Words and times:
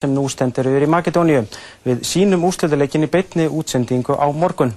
sem 0.00 0.14
nú 0.16 0.22
stendur 0.32 0.64
yfir 0.64 0.86
í 0.86 0.88
Makedóníu. 0.88 1.42
Við 1.84 1.98
sínum 2.08 2.46
úrslutaleikin 2.48 3.02
í 3.04 3.08
beinni 3.12 3.44
útsendingu 3.52 4.14
á 4.16 4.32
morgun. 4.32 4.70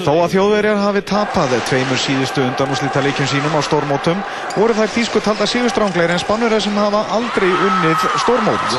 Þó 0.00 0.14
að 0.14 0.30
þjóðverjar 0.32 0.78
hafi 0.80 1.02
tapað 1.04 1.50
tveimur 1.68 1.98
síðustu 2.00 2.46
undanúslítaleikjum 2.46 3.28
sínum 3.28 3.52
á 3.52 3.60
stórmótum 3.60 4.22
voru 4.54 4.76
þær 4.78 4.94
þýsku 4.94 5.20
talda 5.20 5.44
síðustrángleir 5.52 6.14
en 6.14 6.22
spannverðar 6.22 6.64
sem 6.64 6.78
hafa 6.80 7.02
aldrei 7.12 7.50
unnið 7.52 8.06
stórmót. 8.24 8.78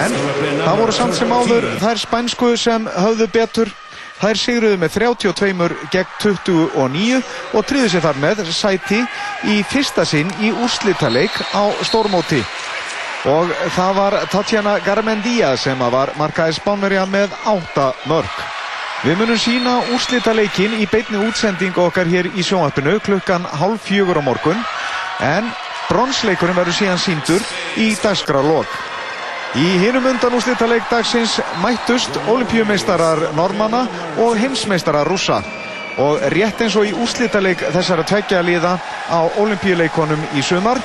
En 0.00 0.16
það 0.62 0.80
voru 0.80 0.94
samt 0.96 1.18
sem 1.18 1.34
áður 1.36 1.66
þær 1.82 2.00
spænsku 2.06 2.54
sem 2.56 2.88
höfðu 2.88 3.26
betur. 3.36 3.74
Þær 4.16 4.40
sigruðu 4.40 4.78
með 4.80 4.96
32 4.96 5.68
gegn 5.92 6.16
29 6.24 7.20
og 7.52 7.68
tryðu 7.68 7.92
sér 7.92 8.06
þar 8.08 8.22
með 8.24 8.40
sæti 8.48 9.02
í 9.52 9.58
fyrsta 9.68 10.08
sinn 10.08 10.32
í 10.40 10.54
úrslítaleik 10.56 11.36
á 11.52 11.68
stórmóti 11.84 12.40
og 13.26 13.50
það 13.74 13.96
var 13.96 14.14
Tatjana 14.30 14.76
Garmendia 14.86 15.56
sem 15.58 15.80
var 15.92 16.12
markaði 16.18 16.54
Spánverja 16.60 17.06
með 17.10 17.32
8 17.50 17.86
mörg. 18.06 18.42
Við 19.02 19.18
munum 19.20 19.38
sína 19.38 19.74
úrslita 19.94 20.32
leikin 20.34 20.76
í 20.78 20.86
beitni 20.90 21.18
útsending 21.26 21.76
okkar 21.78 22.08
hér 22.10 22.30
í 22.32 22.44
sjónvarpinu 22.46 22.96
klukkan 23.04 23.44
halv 23.60 23.82
fjögur 23.82 24.22
á 24.22 24.22
morgun 24.24 24.62
en 25.22 25.50
bronsleikurinn 25.90 26.56
verður 26.56 26.78
síðan 26.78 27.02
síndur 27.02 27.42
í 27.82 27.92
dagskrálokk. 28.02 28.70
Í 29.56 29.66
hinum 29.82 30.06
undan 30.06 30.34
úrslita 30.36 30.68
leik 30.70 30.86
dagsins 30.90 31.38
mættust 31.62 32.18
olimpíumeistarar 32.28 33.30
normanna 33.36 33.86
og 34.22 34.38
heimsmeistarar 34.38 35.08
rúsa 35.08 35.42
og 35.98 36.20
rétt 36.34 36.60
eins 36.60 36.76
og 36.76 36.86
í 36.86 36.94
úrslita 36.94 37.40
leik 37.40 37.62
þessara 37.74 38.04
tveggja 38.06 38.42
liða 38.44 38.76
á 39.10 39.20
olimpíuleikonum 39.40 40.26
í 40.36 40.44
sumar 40.44 40.78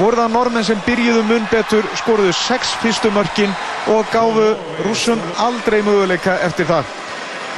voru 0.00 0.16
það 0.16 0.32
normenn 0.32 0.64
sem 0.64 0.80
byrjuðu 0.86 1.22
mun 1.28 1.46
betur, 1.52 1.86
skoruðu 2.00 2.32
sex 2.36 2.72
fyrstu 2.80 3.10
mörkin 3.12 3.52
og 3.92 4.08
gáfu 4.14 4.46
rúsum 4.86 5.20
aldrei 5.38 5.82
möguleika 5.84 6.38
eftir 6.46 6.68
það. 6.70 6.88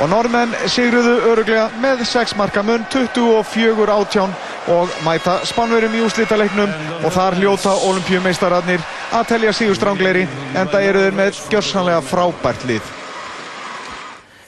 Og 0.00 0.08
normenn 0.08 0.54
sigruðu 0.72 1.12
öruglega 1.30 1.66
með 1.82 2.02
sex 2.08 2.34
marka 2.36 2.64
mun, 2.66 2.86
24 2.90 3.92
átján 3.92 4.32
og 4.72 4.96
mæta 5.04 5.36
spánverum 5.46 5.94
í 5.94 6.02
úslítaleiknum 6.06 6.72
og 7.04 7.12
þar 7.12 7.36
hljóta 7.38 7.76
olimpíumeistararnir 7.90 8.82
að 9.12 9.28
telja 9.34 9.54
sígustrángleiri 9.58 10.26
en 10.56 10.72
það 10.72 10.88
eru 10.88 11.06
þeir 11.06 11.20
með 11.20 11.44
gjörsanlega 11.52 12.02
frábært 12.08 12.66
lið. 12.70 13.01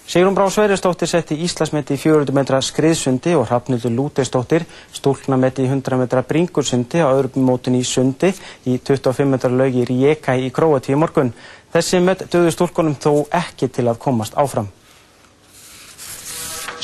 Sigrun 0.07 0.35
Brá 0.37 0.45
Sverjesdóttir 0.53 1.09
setti 1.09 1.39
Íslasmeti 1.47 1.97
í 1.97 2.01
400 2.01 2.35
metra 2.37 2.59
skriðsundi 2.61 3.33
og 3.39 3.47
Hrafnildur 3.49 3.93
Lúteisdóttir 3.97 4.67
stúlknametti 4.93 5.65
í 5.65 5.71
100 5.71 5.97
metra 5.97 6.21
bringursundi 6.29 7.01
á 7.01 7.09
öðrum 7.09 7.47
mótun 7.49 7.79
í 7.79 7.81
sundi 7.89 8.29
í 8.69 8.77
25 8.77 9.33
metra 9.33 9.49
lögi 9.49 9.81
í 9.81 9.87
Rijeka 9.89 10.37
í 10.37 10.51
Króati 10.53 10.93
í 10.93 10.99
morgun. 11.01 11.33
Þessi 11.73 12.03
met 12.05 12.27
döðu 12.29 12.53
stúlkonum 12.53 12.99
þó 13.01 13.25
ekki 13.33 13.71
til 13.73 13.87
að 13.89 14.03
komast 14.05 14.37
áfram. 14.37 14.69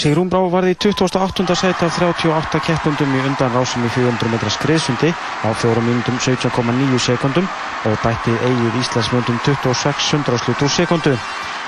Sigrun 0.00 0.32
Brá 0.32 0.40
varði 0.48 0.72
í 0.72 0.80
28. 0.80 1.44
seti 1.60 1.84
af 1.84 2.00
38 2.00 2.64
keppundum 2.64 3.14
í 3.20 3.22
undan 3.28 3.52
rásum 3.52 3.84
í 3.84 3.92
400 4.00 4.32
metra 4.32 4.56
skriðsundi 4.56 5.12
á 5.44 5.52
4 5.52 5.84
minútum 5.84 6.16
17,9 6.16 7.04
sekundum 7.10 7.52
og 7.84 8.00
bætti 8.00 8.32
eigið 8.32 8.80
Íslandsmjöndum 8.80 9.44
26 9.44 10.12
hundraslut 10.16 10.64
úr 10.64 10.78
sekundu. 10.80 11.18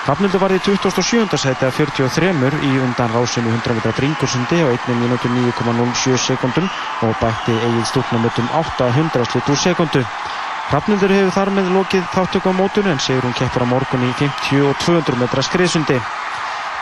Hrafnildur 0.02 0.40
var 0.42 0.50
í 0.50 0.56
27. 0.58 1.36
seti 1.38 1.62
af 1.62 1.76
43 1.78 2.56
í 2.66 2.70
undan 2.82 3.12
rásinu 3.14 3.52
100 3.54 3.76
metra 3.76 3.92
bringursundi 3.94 4.58
á 4.58 4.66
1 4.74 4.96
minútu 4.98 5.30
9,07 5.30 6.16
sekundum 6.18 6.66
og 7.06 7.14
bætti 7.20 7.54
eigið 7.54 7.84
stúknumötum 7.86 8.48
800 8.50 9.28
slitt 9.30 9.52
úr 9.54 9.60
sekundu. 9.62 10.02
Hrafnildur 10.72 11.14
hefur 11.14 11.36
þar 11.36 11.52
með 11.54 11.70
lokið 11.76 12.10
þáttöku 12.16 12.50
á 12.50 12.58
mótunum 12.58 12.96
en 12.96 12.98
segur 12.98 13.28
hún 13.28 13.38
keppur 13.38 13.62
á 13.62 13.70
morgun 13.70 14.02
í 14.02 14.10
50 14.18 14.66
og 14.66 14.74
200 14.82 15.22
metra 15.22 15.46
skriðsundi. 15.46 16.00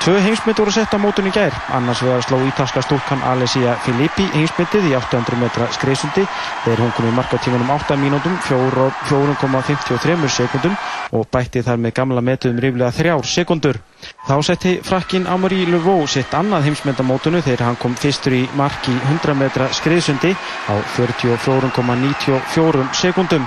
Tvö 0.01 0.17
heimsmynd 0.17 0.57
voru 0.57 0.73
sett 0.73 0.95
á 0.97 0.99
mótunni 0.99 1.29
í 1.29 1.35
gær, 1.35 1.53
annars 1.77 2.01
vegar 2.01 2.23
sló 2.25 2.39
ítalska 2.49 2.81
stúlkan 2.81 3.21
Alessia 3.29 3.75
Filippi 3.85 4.25
heimsmyndið 4.33 4.87
í 4.89 4.95
800 4.97 5.37
metra 5.37 5.67
skreiðsundi 5.77 6.23
þegar 6.65 6.81
hún 6.81 6.95
kom 6.97 7.09
í 7.11 7.13
markatímanum 7.19 7.69
8 7.75 7.99
mínútum 8.01 8.39
4,53 8.47 10.31
sekundum 10.33 10.79
og 11.13 11.29
bætti 11.29 11.61
þar 11.67 11.83
með 11.85 11.93
gamla 11.99 12.25
metuðum 12.25 12.63
ríflega 12.65 12.97
3 12.97 13.29
sekundur. 13.29 13.77
Þá 14.25 14.37
setti 14.49 14.73
frakkin 14.89 15.29
Amaury 15.29 15.67
Levaux 15.69 16.17
sitt 16.17 16.33
annað 16.33 16.71
heimsmynd 16.71 17.05
á 17.05 17.05
mótunni 17.05 17.45
þegar 17.45 17.67
hann 17.69 17.77
kom 17.83 17.93
fyrstur 17.93 18.39
í 18.41 18.49
marki 18.57 18.97
100 18.97 19.37
metra 19.37 19.69
skreiðsundi 19.69 20.33
á 20.33 20.81
44,94 20.97 22.89
sekundum. 23.05 23.45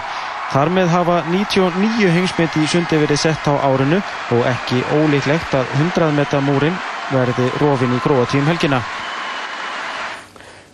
Þar 0.51 0.69
með 0.75 0.91
hafa 0.93 1.15
99 1.31 2.11
heimsmynd 2.13 2.57
í 2.59 2.67
sundi 2.69 2.99
verið 3.01 3.21
sett 3.23 3.47
á 3.47 3.53
árinu 3.63 4.01
og 4.35 4.43
ekki 4.49 4.83
ólíklegt 4.99 5.55
að 5.57 5.71
100 5.79 6.11
metra 6.17 6.43
múrin 6.43 6.75
verði 7.13 7.47
rofin 7.61 7.95
í 7.95 8.01
Króatíum 8.03 8.51
helgina. 8.51 8.83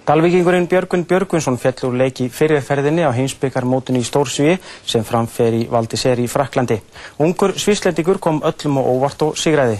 Dalvíkingurinn 0.10 0.66
Björgun 0.66 1.04
Björgunsson 1.06 1.60
fjall 1.62 1.84
úr 1.86 2.00
leiki 2.02 2.32
fyrirferðinni 2.34 3.04
á 3.06 3.14
heimsbyggarmótunni 3.14 4.02
í 4.02 4.08
Stórsvíi 4.08 4.56
sem 4.82 5.06
framfer 5.06 5.54
í 5.54 5.68
Valdiseri 5.70 6.26
í 6.26 6.32
Fraklandi. 6.32 6.80
Ungur 7.22 7.54
svislendingur 7.54 8.18
kom 8.18 8.42
öllum 8.42 8.82
og 8.82 8.90
óvart 8.96 9.28
og 9.28 9.38
sigraði. 9.38 9.78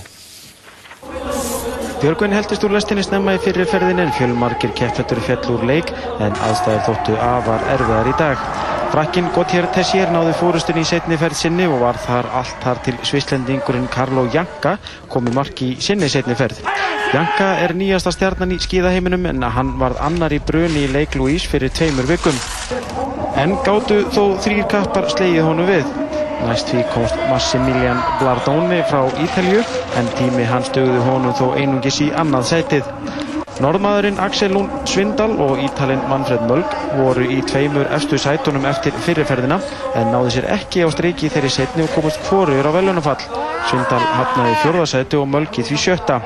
Björgun 2.00 2.32
heldist 2.32 2.64
úr 2.64 2.72
lestinni 2.72 3.04
snemma 3.04 3.34
í 3.36 3.40
fyrirferðinni 3.44 4.06
en 4.06 4.14
fjölmarkir 4.16 4.72
keppfettur 4.78 5.20
fjall 5.26 5.50
úr 5.52 5.66
leik 5.68 5.90
en 6.24 6.38
aðstæður 6.46 6.86
þóttu 6.86 7.16
afar 7.20 7.66
erfiðar 7.74 8.08
í 8.08 8.14
dag. 8.22 8.46
Frakkin 8.94 9.28
Gautier 9.36 9.68
Tessier 9.76 10.08
náði 10.14 10.32
fórustunni 10.40 10.86
í 10.86 10.88
setni 10.88 11.18
ferð 11.20 11.36
sinni 11.42 11.68
og 11.68 11.82
var 11.84 12.00
þar 12.00 12.30
allt 12.40 12.64
þar 12.64 12.80
til 12.86 12.96
svislendingurinn 13.10 13.90
Carlo 13.92 14.24
Janka 14.32 14.78
kom 15.12 15.28
í 15.28 15.36
marki 15.36 15.74
í 15.74 15.84
sinni 15.84 16.08
setni 16.08 16.40
ferð. 16.40 16.64
Janka 17.12 17.50
er 17.66 17.76
nýjasta 17.76 18.16
stjarnan 18.16 18.56
í 18.56 18.62
skíðaheiminum 18.64 19.28
en 19.34 19.44
hann 19.44 19.76
varð 19.82 20.00
annar 20.08 20.32
í 20.32 20.40
bruni 20.40 20.86
í 20.86 20.94
leik 20.94 21.20
Louise 21.20 21.52
fyrir 21.52 21.76
tveimur 21.76 22.08
vikum. 22.08 22.40
En 23.36 23.60
gáttu 23.68 24.06
þó 24.16 24.38
þrýr 24.40 24.72
kappar 24.72 25.12
slegið 25.12 25.52
honum 25.52 25.68
við. 25.68 25.92
Næst 26.48 26.72
því 26.72 26.84
komst 26.94 27.18
Massimilian 27.30 28.00
Blardone 28.20 28.84
frá 28.88 29.02
Ítalju 29.24 29.64
en 30.00 30.08
tími 30.18 30.46
hans 30.48 30.72
dögðu 30.76 31.02
honum 31.08 31.36
þó 31.36 31.50
einungis 31.60 32.00
í 32.06 32.08
annað 32.16 32.48
sætið. 32.54 32.94
Norðmaðurinn 33.60 34.22
Axel 34.24 34.54
Lund 34.56 34.88
Svindal 34.88 35.34
og 35.44 35.60
Ítalinn 35.60 36.06
Manfred 36.08 36.46
Mölg 36.48 36.76
voru 36.96 37.26
í 37.28 37.42
tveimur 37.44 37.90
efstu 37.92 38.16
sætunum 38.22 38.68
eftir 38.70 38.96
fyrirferðina 39.04 39.58
en 40.00 40.14
náði 40.14 40.38
sér 40.38 40.48
ekki 40.56 40.86
á 40.88 40.90
streiki 40.96 41.32
þeirri 41.34 41.52
setni 41.52 41.84
og 41.84 41.92
komast 41.98 42.24
hvorur 42.30 42.64
á 42.64 42.72
velunafall. 42.72 43.20
Svindal 43.68 44.00
hafnaði 44.16 44.56
fjörðarsæti 44.64 45.20
og 45.20 45.28
Mölg 45.36 45.60
í 45.60 45.68
því 45.68 45.84
sjötta. 45.84 46.22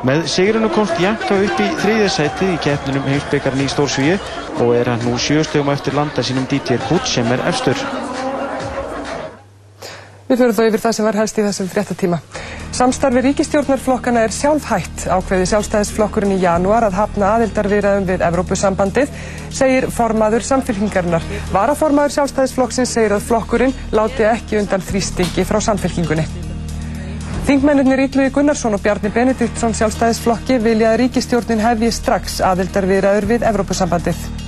Með 0.00 0.26
sigurinu 0.32 0.72
komst 0.74 0.98
Janka 0.98 1.38
upp 1.38 1.58
í 1.60 1.70
þriðasætið 1.84 2.54
í 2.56 2.60
keppnunum 2.66 3.06
heimsbyggarni 3.12 3.68
í 3.68 3.70
Stórsvíu 3.70 4.18
og 4.64 4.74
er 4.74 4.90
hann 4.90 5.04
nú 5.06 5.18
sjöstegum 5.20 5.70
eftir 5.70 5.94
landa 5.94 6.24
sínum 6.24 6.50
Dítir 6.50 6.82
Hutt 6.90 7.06
sem 7.06 7.30
er 7.30 7.46
efstur. 7.46 7.78
Við 10.30 10.38
fyrir 10.38 10.54
þó 10.54 10.60
yfir 10.68 10.82
það 10.84 10.92
sem 10.94 11.06
var 11.08 11.16
helst 11.18 11.38
í 11.40 11.42
þessum 11.42 11.68
fréttatíma. 11.72 12.18
Samstarfi 12.78 13.22
ríkistjórnarflokkana 13.24 14.20
er 14.28 14.30
sjálfhætt 14.30 15.08
ákveði 15.10 15.48
sjálfstæðisflokkurinn 15.50 16.36
í 16.36 16.42
janúar 16.44 16.84
að 16.86 16.98
hafna 17.00 17.32
aðildarviðraðum 17.34 18.04
við 18.06 18.22
Evrópusambandið, 18.28 19.10
segir 19.50 19.88
formaður 19.90 20.46
samfélkingarinnar. 20.46 21.26
Varaformaður 21.50 22.14
sjálfstæðisflokksins 22.14 22.92
segir 22.94 23.16
að 23.16 23.26
flokkurinn 23.26 23.74
láti 23.90 24.28
ekki 24.30 24.60
undan 24.60 24.86
þrýstingi 24.86 25.46
frá 25.48 25.58
samfélkingunni. 25.66 26.28
Þingmennir 27.50 28.04
Ítluði 28.04 28.30
Gunnarsson 28.36 28.78
og 28.78 28.84
Bjarni 28.84 29.10
Benediktsson 29.10 29.74
sjálfstæðisflokki 29.74 30.60
vilja 30.62 30.92
að 30.92 31.00
ríkistjórnin 31.02 31.64
hefji 31.64 31.90
strax 31.96 32.38
aðildarviðraður 32.52 33.28
við 33.34 33.48
Evrópusambandið. 33.50 34.39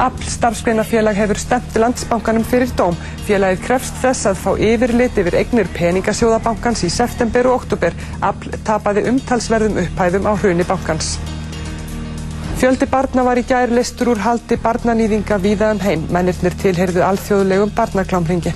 Afl 0.00 0.24
starfsgreinafélag 0.30 1.16
hefur 1.20 1.36
stemt 1.36 1.76
landsbankanum 1.76 2.44
fyrir 2.48 2.70
dóm. 2.78 2.96
Félagið 3.26 3.60
krefst 3.66 3.98
þess 4.00 4.30
að 4.30 4.40
fá 4.40 4.50
yfirlit 4.56 5.18
yfir 5.20 5.36
eignir 5.36 5.68
peningasjóðabankans 5.76 6.86
í 6.88 6.90
september 6.90 7.50
og 7.50 7.60
oktober. 7.60 7.94
Afl 8.24 8.56
tapaði 8.64 9.04
umtalsverðum 9.12 9.78
upphæðum 9.84 10.26
á 10.26 10.32
hruni 10.32 10.66
bankans. 10.66 11.18
Fjöldi 12.62 12.86
barna 12.86 13.24
var 13.26 13.38
í 13.38 13.44
gær 13.46 13.72
listur 13.74 14.14
úr 14.14 14.22
haldi 14.22 14.56
barnanýðinga 14.64 15.38
víða 15.42 15.72
um 15.74 15.80
heim. 15.82 16.06
Mennirnir 16.14 16.56
tilherðu 16.62 17.02
alþjóðlegum 17.04 17.72
barnaklámringi. 17.76 18.54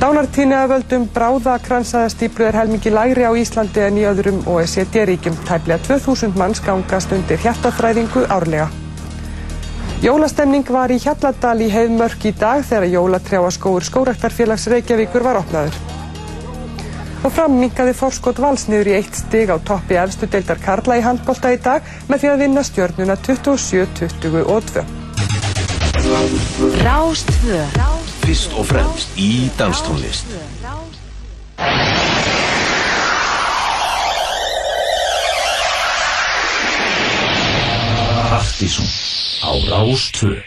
Dánartíni 0.00 0.56
að 0.56 0.70
völdum 0.74 1.08
bráðakransaðastýplu 1.12 2.46
er 2.48 2.56
helmingi 2.56 2.92
lægri 2.92 3.26
á 3.28 3.36
Íslandi 3.36 3.82
en 3.84 3.98
í 4.00 4.06
öðrum 4.08 4.38
OECD-ríkjum. 4.48 5.36
Tæplega 5.48 5.82
2000 5.90 6.38
manns 6.40 6.62
gangast 6.64 7.12
undir 7.12 7.42
hjartaþræðingu 7.44 8.24
árlega. 8.32 8.70
Jólastemning 10.00 10.64
var 10.72 10.88
í 10.88 10.96
Hjalladal 10.96 11.58
í 11.60 11.66
Heiðmörk 11.68 12.22
í 12.24 12.30
dag 12.32 12.62
þegar 12.64 12.86
jólatrjáaskóur 12.88 13.84
Skóraktarfélags 13.84 14.64
Reykjavíkur 14.72 15.26
var 15.26 15.36
opnaður. 15.42 15.76
Og 17.20 17.34
framminkaði 17.36 17.92
fórskot 17.98 18.40
vals 18.40 18.64
niður 18.72 18.88
í 18.88 18.94
eitt 18.96 19.18
stig 19.18 19.52
á 19.52 19.60
toppi 19.60 19.98
efstu 20.00 20.24
deildar 20.32 20.62
Karla 20.62 20.96
í 20.96 21.04
handbólta 21.04 21.52
í 21.52 21.58
dag 21.60 21.84
með 22.08 22.22
því 22.22 22.30
að 22.32 22.44
vinna 22.46 22.64
stjörnuna 22.64 23.18
27-22. 23.28 24.86
Rástfö 26.80 27.60
Fyrst 28.24 28.56
og 28.56 28.70
fremst 28.72 29.20
í 29.20 29.50
danstónlist 29.60 30.32
Partíson 38.30 38.88
á 39.40 39.50
Rástfö 39.68 40.42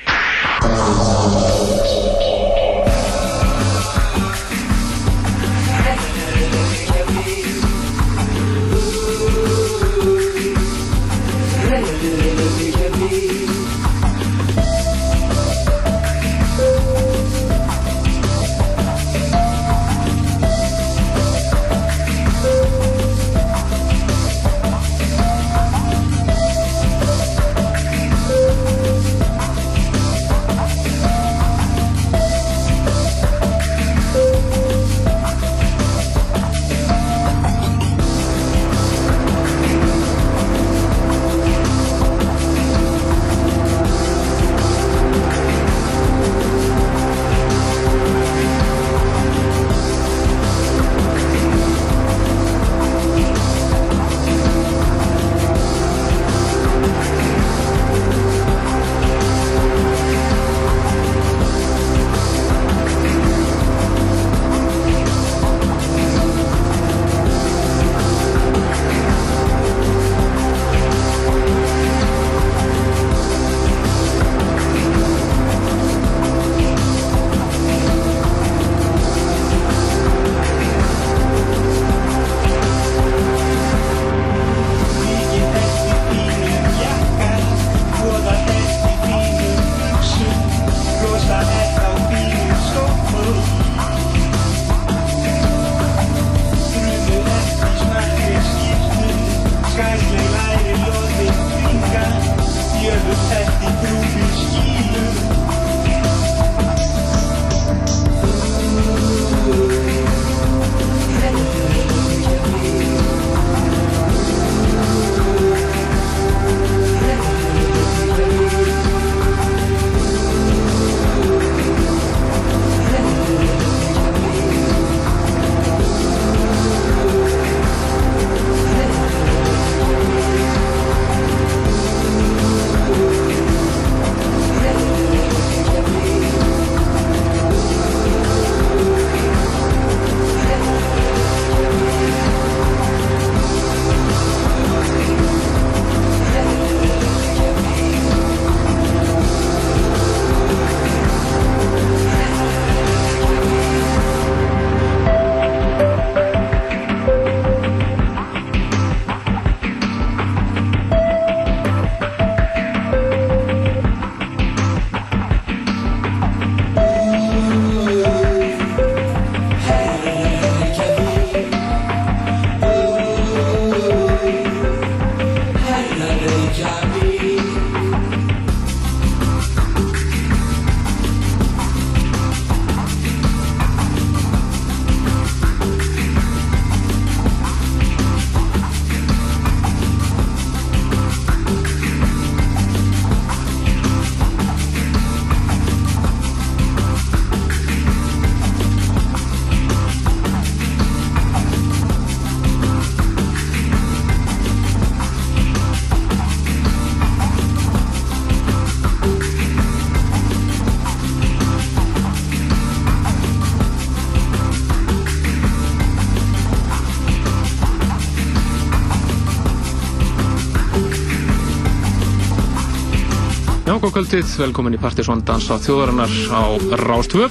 kvöldið, 223.91 224.29
velkomin 224.39 224.77
í 224.77 224.79
Partisón 224.79 225.25
Dansa 225.27 225.57
þjóðarinnar 225.59 226.11
á 226.31 226.55
Rástvö. 226.79 227.25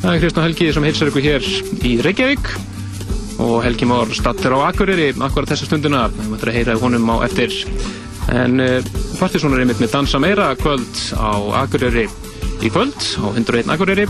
Það 0.00 0.12
er 0.14 0.20
Kristján 0.22 0.46
Helgi 0.46 0.68
sem 0.72 0.86
heilsar 0.86 1.10
ykkur 1.10 1.24
hér 1.26 1.48
í 1.84 1.90
Reykjavík. 2.06 2.48
Og 3.44 3.58
Helgi 3.60 3.88
Mór 3.90 4.14
stattir 4.16 4.54
á 4.56 4.64
Akureyri 4.70 5.10
akkurat 5.12 5.50
þessa 5.50 5.68
stundina, 5.68 6.06
við 6.14 6.30
möttum 6.30 6.52
að 6.52 6.56
heyra 6.56 6.78
honum 6.80 7.10
á 7.12 7.16
eftir. 7.26 7.52
En 8.32 8.56
eh, 8.64 8.88
Partisón 9.18 9.52
er 9.52 9.66
einmitt 9.66 9.82
með 9.82 9.92
Dansa 9.98 10.22
meira 10.22 10.48
kvöld 10.56 11.02
á 11.12 11.36
Akureyri 11.66 12.06
í 12.64 12.72
kvöld, 12.72 12.96
á 13.20 13.26
101 13.34 13.74
Akureyri. 13.76 14.08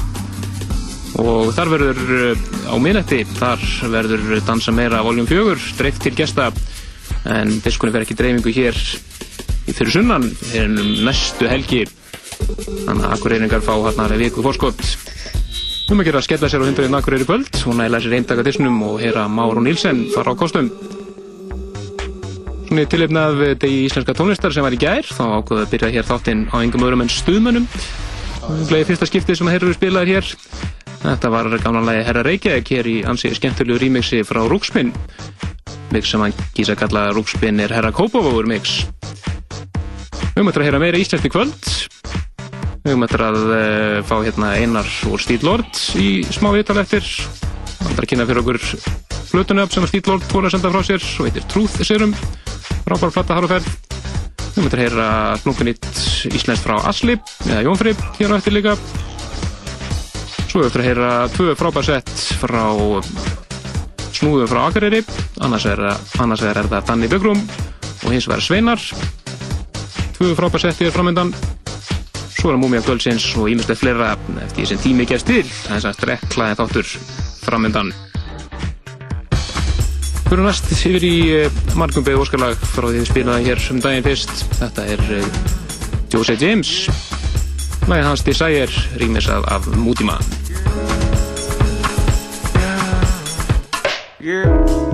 Og 1.19 1.51
þar 1.57 1.73
verður 1.73 2.01
uh, 2.15 2.47
á 2.71 2.75
minnetti, 2.79 3.25
þar 3.41 3.67
verður 3.91 4.39
Dansa 4.47 4.77
meira 4.77 5.03
voljum 5.03 5.27
fjögur, 5.27 5.59
dreift 5.81 6.05
til 6.07 6.15
gesta. 6.15 6.53
En 7.27 7.59
diskunni 7.65 7.91
verður 7.91 8.07
ekki 8.07 8.21
dreifingu 8.23 8.55
hér 8.55 8.83
fyrir 9.77 9.93
sunnan 9.93 10.25
er 10.57 10.71
um 10.71 10.93
næstu 11.05 11.49
helgi. 11.51 11.85
Þannig 12.87 13.05
að 13.05 13.13
akkureyringar 13.17 13.65
fá 13.65 13.75
hérna 13.75 14.17
viku 14.17 14.45
fórskott 14.45 14.81
um 15.93 16.01
að 16.03 16.09
gera 16.09 16.19
að 16.19 16.27
skella 16.27 16.49
sér 16.51 16.65
á 16.65 16.67
hundurinn 16.67 16.99
akkureyri 16.99 17.27
kvöld. 17.29 17.51
Hún 17.63 17.83
ætla 17.85 18.01
sér 18.03 18.17
eindaka 18.19 18.45
disnum 18.47 18.81
og 18.83 18.99
heyra 19.03 19.27
Máru 19.31 19.63
Nílsen 19.63 20.07
fara 20.15 20.33
á 20.33 20.39
kostum. 20.39 20.71
Svona 22.67 22.83
í 22.83 22.91
tilipnað 22.91 23.43
degi 23.63 23.85
íslenska 23.87 24.17
tónlistar 24.17 24.55
sem 24.55 24.67
var 24.67 24.75
í 24.75 24.81
gær. 24.81 25.07
Þá 25.07 25.25
ákveði 25.39 25.67
að 25.67 25.75
byrja 25.75 25.93
hér 25.95 26.09
þáttinn 26.09 26.47
á 26.51 26.57
engum 26.59 26.87
öðrum 26.89 27.05
en 27.05 27.13
stuðmönnum. 27.13 27.69
Gleiði 28.67 28.89
fyrsta 28.91 29.11
skiptið 29.11 29.39
sem 29.39 29.51
að 29.51 29.59
herru 29.59 29.77
spilaði 29.77 30.17
hér. 30.17 30.33
Þetta 31.05 31.31
var 31.31 31.53
gamlanlega 31.63 32.07
Herra 32.09 32.25
Reykjavík 32.27 32.73
hér 32.75 32.89
í 32.91 32.97
ansið 33.07 33.37
skemmtilegu 33.39 33.79
remixi 33.85 34.25
frá 34.27 34.41
Rúkspinn 34.49 34.91
mix 35.95 36.11
sem 36.11 36.23
hann 36.23 36.35
kýsa 36.57 36.75
að 36.75 36.83
kalla 36.83 37.05
Rúkspinn 37.15 37.61
er 37.63 37.75
Herra 37.77 37.93
Kópavóður 37.95 38.49
mix 38.51 38.81
Við 40.37 40.45
möttum 40.45 40.61
að 40.61 40.67
heyra 40.69 40.79
meira 40.83 40.99
íslenskt 41.01 41.27
í 41.27 41.31
kvöld. 41.33 41.69
Við 42.85 43.05
eftir 43.07 43.23
að 43.25 43.39
uh, 43.41 44.01
fá 44.05 44.19
hérna 44.21 44.51
einar 44.61 44.91
úr 45.09 45.23
Steel 45.25 45.41
Lord 45.47 45.79
í 45.97 46.21
smá 46.29 46.51
viðtal 46.53 46.77
eftir. 46.83 47.07
Það 47.79 47.95
er 47.95 48.05
að 48.05 48.11
kynna 48.11 48.27
fyrir 48.29 48.43
okkur 48.43 48.61
flutunöfn 49.31 49.73
sem 49.73 49.87
að 49.87 49.91
Steel 49.95 50.05
Lord 50.11 50.29
fór 50.29 50.45
að 50.45 50.55
senda 50.59 50.75
frá 50.75 50.85
sér 50.85 51.09
og 51.09 51.31
heitir 51.31 51.49
Truth 51.49 51.81
Serum. 51.89 52.13
Rápar 52.85 53.17
platta 53.17 53.41
haruferð. 53.41 53.73
Við 53.97 54.61
höfum 54.61 54.69
eftir 54.69 54.77
að 54.77 54.85
heyra 54.85 55.09
snúpinitt 55.41 55.91
íslenskt 56.29 56.69
frá 56.69 56.77
Asli, 56.93 57.17
eða 57.49 57.65
Jónfrið, 57.71 58.07
hér 58.21 58.37
á 58.37 58.39
eftir 58.39 58.59
líka. 58.59 58.79
Svo 60.53 60.61
höfum 60.61 60.69
eftir 60.69 60.85
að 60.85 60.91
heyra 60.93 61.13
tvö 61.33 61.57
frábærsett 61.57 62.17
frá 62.45 62.67
snúðu 64.13 64.53
frá 64.53 64.67
Akureyri. 64.69 65.01
Annars 65.41 65.65
er, 65.73 65.89
annars 66.21 66.45
er 66.45 66.61
það 66.61 66.91
Danni 66.93 67.09
Bögrum 67.09 67.41
og 67.41 68.11
hins 68.13 68.29
vegar 68.29 68.45
Sveinar. 68.45 68.93
Tvö 70.17 70.33
frábærsetti 70.33 70.89
er 70.89 70.95
framöndan 70.97 71.35
svo 72.33 72.53
er 72.53 72.59
Múmia 72.61 72.81
Kvöldsins 72.81 73.27
og 73.37 73.51
ímestlega 73.53 73.81
fleira 73.81 74.13
eftir 74.47 74.63
því 74.63 74.67
sem 74.71 74.83
tími 74.85 75.07
gerst 75.09 75.29
til 75.29 75.45
þess 75.45 75.89
að 75.89 75.99
strekklaði 75.99 76.59
þáttur 76.61 76.93
framöndan 77.45 77.93
Fyrir 80.27 80.43
næst 80.43 80.73
yfir 80.75 81.05
í 81.07 81.17
eh, 81.37 81.61
margum 81.79 82.03
beig 82.03 82.19
óskalag 82.19 82.57
frá 82.73 82.89
því 82.89 82.97
við 82.97 83.11
spilaði 83.13 83.45
hér 83.47 83.61
um 83.71 83.79
daginn 83.85 84.03
fyrst. 84.03 84.33
Þetta 84.59 84.87
er 84.97 85.05
eh, 85.21 85.29
Jose 86.11 86.35
James. 86.41 86.73
Lagið 87.87 88.09
hans 88.09 88.25
Desire 88.27 88.67
rýmis 88.99 89.29
af, 89.31 89.45
af 89.47 89.69
Mútima 89.79 90.19
Yeah, 94.19 94.86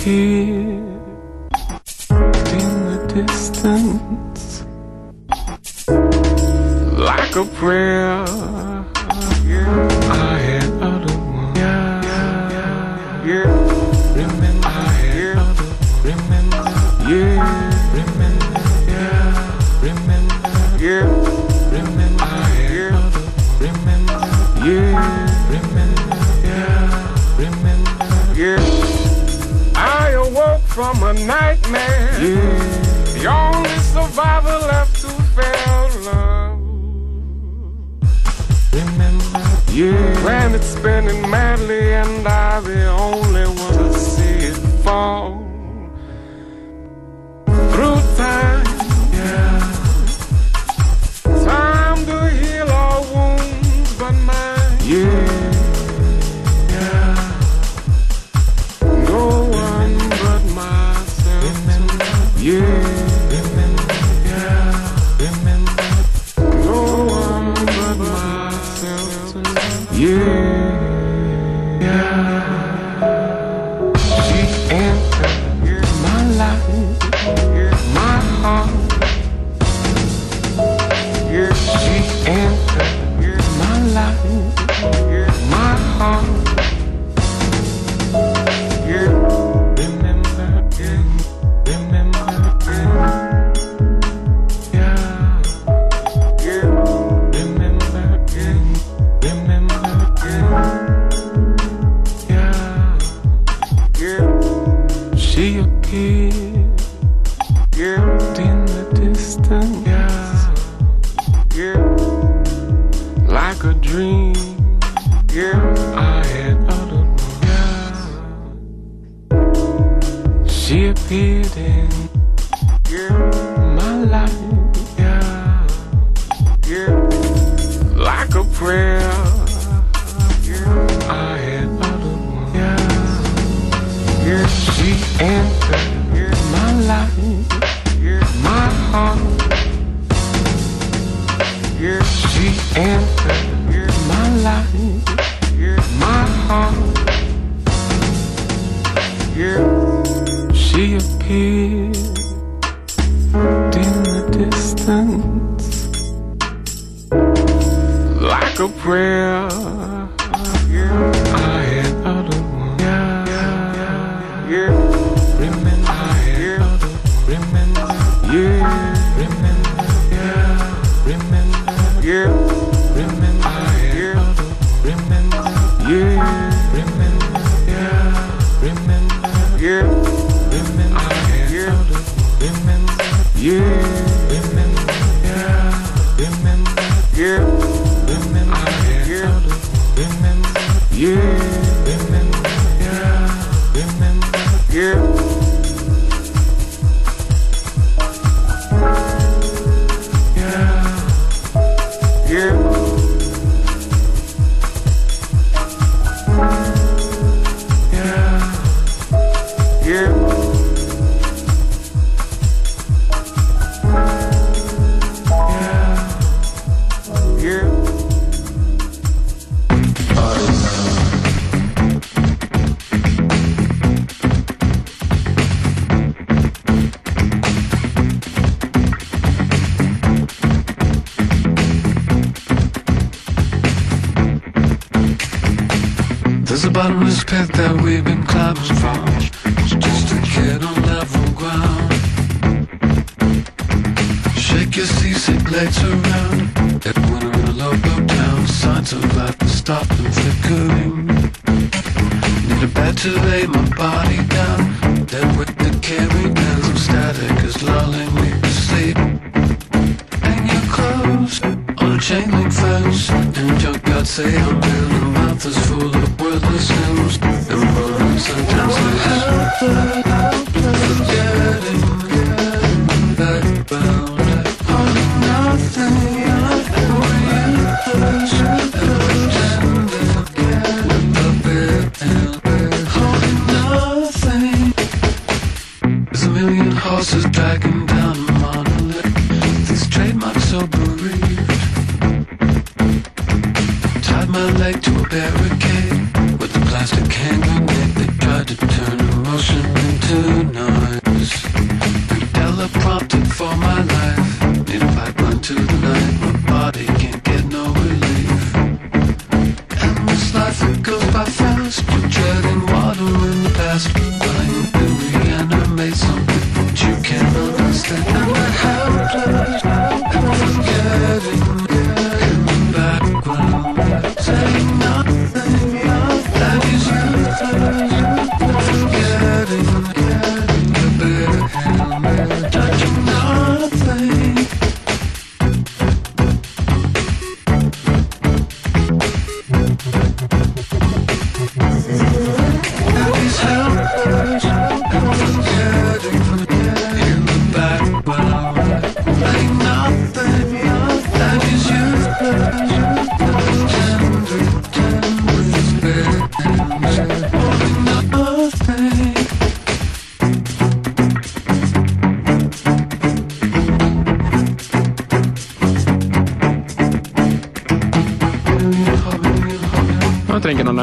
She 0.00 0.78
appeared 0.80 1.60
in 2.56 2.68
the 2.86 2.96
distance 3.12 4.64
madness. 31.70 32.20
Yeah. 32.20 32.80
The 33.14 33.26
only 33.26 33.78
survivor 33.94 34.58
left 34.72 35.00
to 35.02 35.08
fail 35.36 35.82
love. 36.08 36.58
Remember 38.72 39.42
yeah. 39.72 40.24
when 40.24 40.54
it's 40.54 40.66
spinning 40.66 41.28
madly 41.28 41.94
and 41.94 42.26
I 42.26 42.60
the 42.60 42.86
only 42.88 43.44
one 43.44 43.92
to 43.92 43.98
see 43.98 44.46
it 44.50 44.56
fall. 44.84 45.39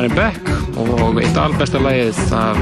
Johnny 0.08 0.15
Beck 0.15 0.78
og 0.80 1.17
eitt 1.20 1.36
albesta 1.36 1.80
lægið 1.84 2.20
af 2.32 2.60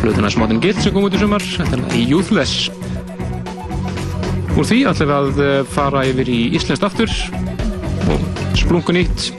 flutuna 0.00 0.28
Smottin 0.28 0.58
Gilt 0.60 0.82
sem 0.82 0.92
kom 0.92 1.06
út 1.06 1.14
í 1.16 1.20
sumar, 1.20 1.40
þetta 1.40 1.76
er 1.78 1.82
lægið 1.86 2.10
Youthless. 2.12 2.66
Úr 4.58 4.68
því 4.68 4.80
ætlum 4.90 5.08
við 5.08 5.14
að 5.14 5.40
eh, 5.46 5.62
fara 5.72 6.02
yfir 6.10 6.28
í 6.28 6.36
Íslands 6.58 6.84
aftur 6.84 7.14
og 8.12 8.26
splungun 8.60 9.00
ítt. 9.00 9.30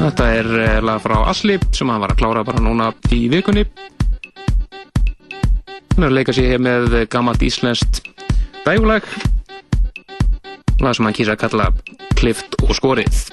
Þetta 0.00 0.28
er 0.40 0.50
eh, 0.64 0.80
lag 0.82 0.98
frá 1.04 1.20
Asli 1.30 1.60
sem 1.70 1.92
hann 1.92 2.02
var 2.02 2.16
að 2.16 2.22
klára 2.24 2.42
bara 2.48 2.64
núna 2.66 2.90
í 3.14 3.28
vikunni. 3.30 3.68
Hann 5.94 6.02
er 6.02 6.10
að 6.10 6.18
leika 6.18 6.34
sér 6.34 6.56
hér 6.56 6.66
með 6.66 6.98
gammalt 7.14 7.46
íslenskt 7.46 8.02
dægulag. 8.66 9.06
Lag 10.82 10.98
sem 10.98 11.06
hann 11.06 11.14
kýrsa 11.14 11.38
að 11.38 11.44
kalla 11.46 11.70
Klift 12.16 12.58
og 12.64 12.74
skorið. 12.74 13.26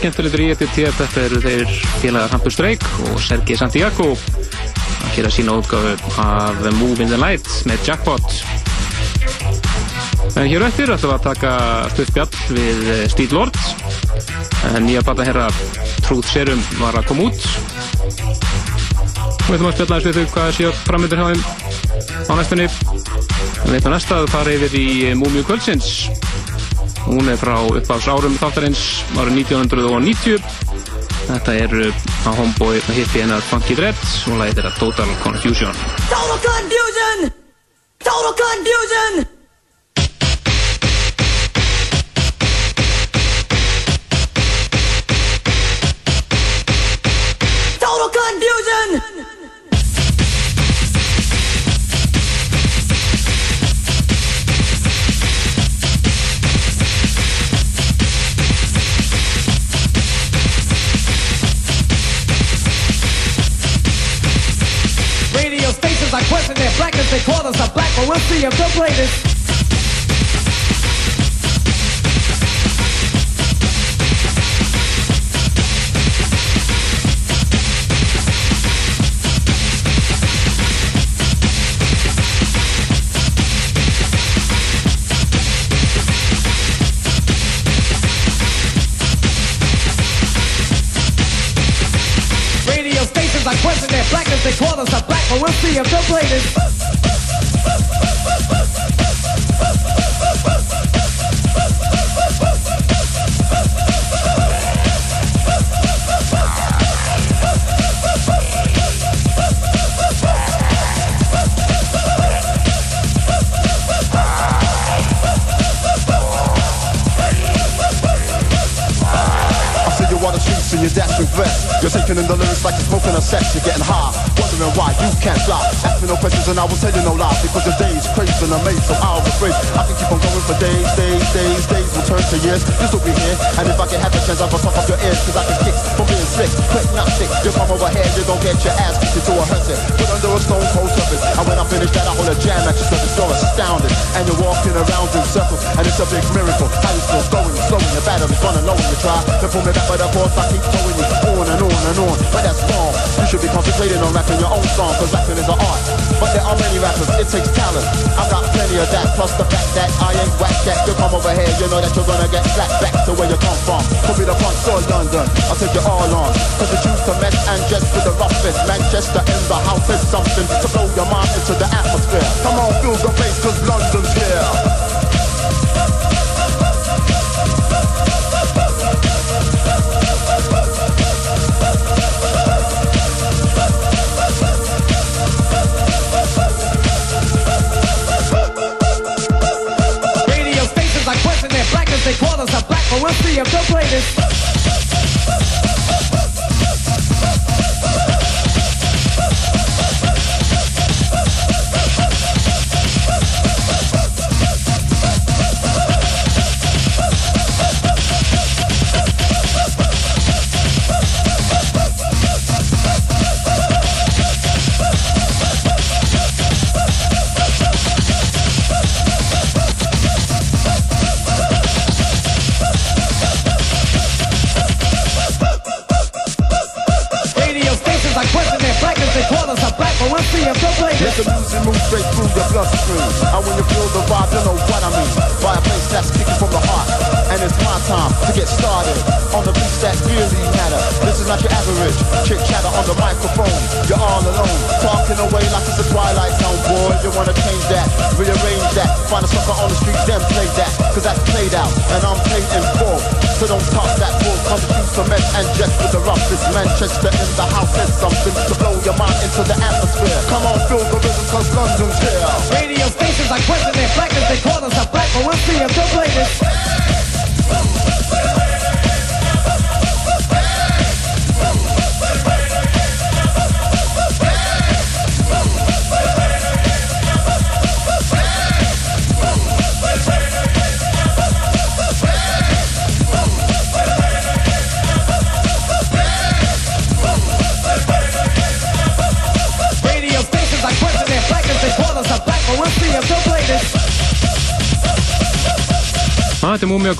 stórskemmtilegur 0.00 0.40
í 0.40 0.44
EPTF 0.54 0.96
þetta 0.96 1.22
eru 1.26 1.38
þeir 1.44 1.72
félagar 2.00 2.30
Hampur 2.32 2.52
Streik 2.54 2.84
og 3.10 3.18
Sergi 3.20 3.56
Santiago. 3.58 4.06
Að 4.14 5.10
gera 5.12 5.32
sína 5.34 5.56
útgáðu 5.60 5.90
af 6.22 6.62
Move 6.78 7.04
in 7.04 7.10
the 7.10 7.18
Night 7.20 7.44
með 7.68 7.84
Jackpot. 7.84 8.24
En 10.40 10.48
hér 10.48 10.64
eftir 10.64 10.88
ætlum 10.94 11.12
við 11.12 11.16
að 11.18 11.26
taka 11.26 11.52
stuðbjall 11.92 12.40
við 12.56 12.80
eh, 12.94 13.02
Steve 13.12 13.36
Lord. 13.36 13.60
En 14.70 14.88
nýja 14.88 15.04
bata 15.04 15.26
herra 15.28 15.50
Truth 16.06 16.32
Serum 16.32 16.64
var 16.80 16.96
að 16.96 17.10
koma 17.10 17.28
út. 17.28 17.44
Og 19.36 19.50
við 19.50 19.58
ætlum 19.58 19.68
að 19.68 19.76
spjalla 19.76 20.00
þessu 20.00 20.14
við 20.14 20.16
þau 20.22 20.34
hvað 20.38 20.50
séu 20.62 20.72
framöndur 20.86 21.20
hjá 21.20 21.28
þeim 21.28 21.44
á 22.24 22.32
næstunni. 22.40 22.70
Við 23.66 23.76
veitum 23.76 23.92
að 23.92 23.98
næsta 23.98 24.16
að 24.16 24.24
það 24.24 24.34
fara 24.38 24.56
yfir 24.56 24.80
í 24.80 24.88
eh, 25.10 25.16
Múmiu 25.20 25.44
Kvöldsins. 25.44 26.19
Hún 27.10 27.26
er 27.26 27.38
frá 27.40 27.56
uppláðs 27.66 28.06
árum 28.06 28.36
þáttarins 28.38 28.82
árið 29.18 29.40
1990. 29.42 30.38
Þetta 31.26 31.56
er 31.58 31.74
á 31.74 32.30
uh, 32.30 32.36
homeboy 32.38 32.78
hitti 32.94 33.24
hennar 33.24 33.42
Funky 33.50 33.74
Dread 33.78 33.98
og 34.30 34.38
lætir 34.38 34.70
að 34.70 34.78
Total 34.78 35.16
Confusion. 35.24 35.74
Total 36.06 36.38
Confusion! 36.38 36.79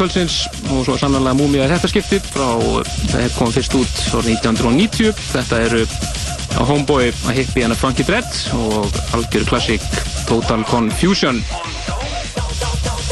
Kvöldsins 0.01 0.37
og 0.73 0.85
svo 0.87 0.97
sannlega 1.01 1.35
Múmia 1.37 1.67
er 1.67 1.75
þetta 1.75 1.91
skiptið 1.93 2.29
frá, 2.33 2.49
það 3.13 3.27
kom 3.37 3.51
fyrst 3.53 3.75
út 3.77 3.99
árið 4.17 4.31
1990. 4.39 5.13
Þetta 5.35 5.59
eru 5.67 5.83
á 6.57 6.63
Homeboy, 6.67 7.11
a 7.29 7.35
hippie 7.37 7.65
and 7.67 7.77
a 7.77 7.79
funky 7.79 8.03
dread 8.09 8.27
og 8.57 8.89
algjör 9.17 9.45
klassík 9.51 9.85
Total 10.29 10.65
Confusion. 10.71 11.43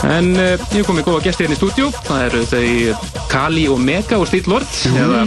En 0.08 0.30
uh, 0.38 0.54
ég 0.78 0.84
kom 0.86 0.94
með 0.94 1.08
góða 1.10 1.24
gesti 1.26 1.44
hérna 1.44 1.56
í 1.56 1.58
stúdíu. 1.58 1.88
Það 2.06 2.24
eru 2.28 2.42
þau 2.46 3.22
Kali 3.28 3.64
og 3.68 3.80
Mega 3.82 4.16
og 4.22 4.28
Steel 4.30 4.46
Lord 4.48 4.68
eða, 4.94 5.24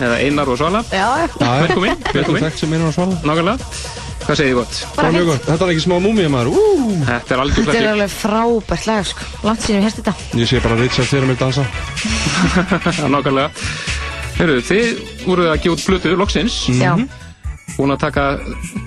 eða 0.00 0.16
Einar 0.24 0.48
og 0.50 0.58
Svala. 0.58 0.80
Já, 0.90 1.06
Velkomin, 1.38 1.96
velkomin. 2.14 2.46
Þekkt 2.48 2.62
sem 2.64 2.72
einar 2.74 2.88
á 2.88 2.92
svala. 2.96 3.18
Nákvæmlega. 3.28 3.58
Hvað 4.28 4.36
segir 4.40 4.50
þið 4.52 4.56
gott? 4.58 4.78
bara 4.96 5.10
Mjög 5.12 5.20
fint. 5.22 5.28
gott. 5.30 5.44
Þetta 5.48 5.64
er 5.64 5.70
ekki 5.74 5.84
smá 5.86 5.96
múmið 6.04 6.26
maður. 6.32 6.48
Þetta 7.08 7.30
er 7.36 7.42
algjör 7.44 7.54
Þetta 7.54 7.68
er 7.68 7.78
klassík. 7.78 7.92
alveg 7.92 8.10
frábært 8.16 8.84
lag, 8.90 9.02
sko. 9.12 9.17
Langt 9.46 9.62
síðan 9.62 9.78
við 9.78 9.86
hérst 9.86 10.00
þetta. 10.00 10.14
Ég 10.40 10.48
sé 10.50 10.60
bara 10.64 10.76
Richard 10.80 11.06
fyrir 11.10 11.28
mér 11.30 11.38
dansa. 11.38 11.64
Nákvæmlega. 13.14 13.48
Hörru, 14.38 14.58
þið 14.66 15.00
voruð 15.26 15.48
að 15.52 15.60
gefa 15.64 15.74
út 15.76 15.84
blötu 15.88 16.12
loksins. 16.18 16.56
Já, 16.78 16.92
Búin 17.78 17.92
að 17.94 18.00
taka 18.02 18.22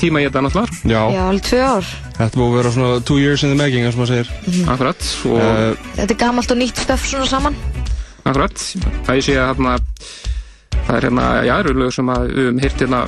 tíma 0.02 0.20
í 0.20 0.26
þetta 0.26 0.42
náttúrulega. 0.44 0.80
Já, 0.90 1.02
já, 1.16 1.22
alveg 1.30 1.44
tvö 1.48 1.60
ár. 1.64 1.90
þetta 2.18 2.40
búið 2.42 2.50
að 2.50 2.56
vera 2.58 2.72
svona 2.76 2.96
two 3.08 3.20
years 3.22 3.44
in 3.46 3.54
the 3.54 3.60
making, 3.60 3.86
eins 3.88 3.96
og 3.96 4.02
maður 4.02 4.12
segir. 4.18 4.66
Akkurat. 4.74 5.06
Og 5.30 5.38
Uh, 5.40 5.92
Þetta 5.96 6.10
er 6.16 6.20
gamalt 6.26 6.52
og 6.52 6.60
nýtt 6.60 6.82
stöf 6.84 7.06
svona 7.08 7.28
saman. 7.30 7.56
akkurat. 8.26 8.66
Það 9.08 9.20
ég 9.22 9.24
sé 9.30 9.38
að 9.40 9.48
hérna, 9.54 9.78
það 10.82 10.96
er 10.98 11.08
hérna, 11.08 11.28
já, 11.48 11.54
eru 11.62 11.76
lög 11.80 11.94
sem 11.96 12.12
að 12.12 12.28
við 12.34 12.44
höfum 12.50 12.60
heyrt 12.66 12.84
hérna, 12.84 13.02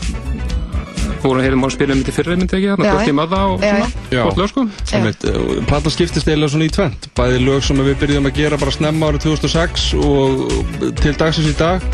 vorum 1.29 1.41
að 1.41 1.47
heyrum 1.47 1.65
á 1.65 1.69
spilum 1.73 1.99
myndi 1.99 2.15
fyrra 2.15 2.37
myndi 2.37 2.57
ekki, 2.57 2.69
hérna, 2.71 2.87
Já, 2.87 2.93
Dótti 2.97 3.11
já. 3.13 3.17
Möða 3.19 3.41
og 3.51 3.63
svona. 3.63 3.89
Gott 4.13 4.41
lög, 4.41 4.49
sko. 4.51 4.65
Einmitt, 4.97 5.25
uh, 5.29 5.63
Platan 5.69 5.95
skiptist 5.95 6.27
eiginlega 6.27 6.53
svona 6.53 6.67
í 6.67 6.73
tvent 6.73 7.07
Bæði 7.17 7.39
lög 7.45 7.63
sem 7.67 7.83
við 7.83 7.95
byrjum 8.03 8.29
að 8.29 8.37
gera 8.41 8.59
bara 8.61 8.75
snemma 8.75 9.11
árið 9.11 9.25
2006 9.29 9.87
og 10.03 10.43
til 11.01 11.15
dagsins 11.19 11.49
í 11.49 11.55
dag 11.59 11.87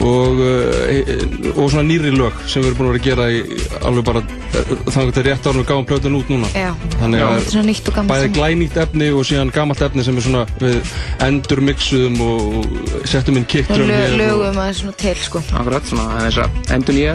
og, 0.00 0.40
uh, 0.40 1.56
og 1.56 1.66
svona 1.72 1.86
nýri 1.88 2.12
lög 2.16 2.36
sem 2.46 2.62
við 2.64 2.72
erum 2.72 2.80
búin 2.80 2.90
að 2.90 2.94
vera 2.94 3.02
að 3.02 3.08
gera 3.10 3.30
í 3.32 3.42
alveg 3.90 4.08
bara 4.12 4.24
þannig 4.50 4.94
að 4.96 5.08
þetta 5.10 5.20
er 5.22 5.26
rétt 5.30 5.46
árið 5.46 5.58
við 5.60 5.66
gáum 5.70 5.84
plötun 5.90 6.16
út 6.18 6.30
núna 6.32 6.48
Já. 6.54 6.70
Þannig 7.00 7.20
að 7.22 7.30
Þetta 7.30 7.44
er 7.46 7.52
svona 7.54 7.66
nýtt 7.70 7.90
og 7.90 7.94
gamalt 7.98 8.10
bæði 8.14 8.30
glænýtt 8.38 8.78
efni 8.84 9.10
og 9.14 9.26
síðan 9.28 9.52
gamalt 9.54 9.84
efni 9.86 10.04
sem 10.06 10.16
er 10.20 10.26
svona 10.26 10.42
við 10.60 10.94
endur 11.26 11.62
mixuðum 11.68 12.18
og 12.26 13.06
settum 13.12 13.38
inn 13.40 13.46
kickdrum 13.50 13.92
og- 13.94 14.18
lögum 14.20 14.58
aðeins 14.58 14.82
svona 14.82 14.96
til, 15.04 15.14
sko. 15.22 15.42
Akkurat, 15.54 15.86
svona 15.86 16.18
þess 16.26 16.42
að 16.44 16.74
endur 16.76 16.98
nýja, 16.98 17.14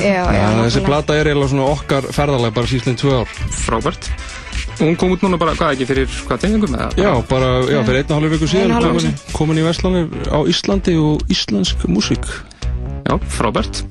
þessi 0.63 0.85
plata 0.85 1.19
er 1.19 1.29
eiginlega 1.31 1.51
svona 1.53 1.69
okkar 1.75 2.09
ferðalag 2.15 2.53
bara 2.55 2.71
síðan 2.71 2.99
tvö 2.99 3.19
ár 3.21 3.37
frábært. 3.65 4.09
Og 4.75 4.81
hún 4.89 4.97
kom 4.99 5.11
út 5.15 5.21
núna 5.23 5.37
bara, 5.39 5.53
hvað 5.55 5.75
ekki, 5.75 5.85
fyrir 5.87 6.07
hvað 6.27 6.39
tengingum 6.43 6.73
eða? 6.75 6.89
Já, 6.99 7.11
bara, 7.29 7.61
já, 7.63 7.79
fyrir 7.87 8.01
einn 8.01 8.11
og 8.11 8.17
hálfu 8.17 8.31
viku 8.33 8.47
síðan 8.51 8.73
komin, 8.83 9.13
komin 9.31 9.59
í 9.61 9.63
Vestlandir 9.63 10.07
á 10.27 10.39
Íslandi 10.51 10.95
og 10.99 11.23
íslensk 11.31 11.85
músík 11.87 12.25
Já, 13.05 13.15
frábært. 13.29 13.83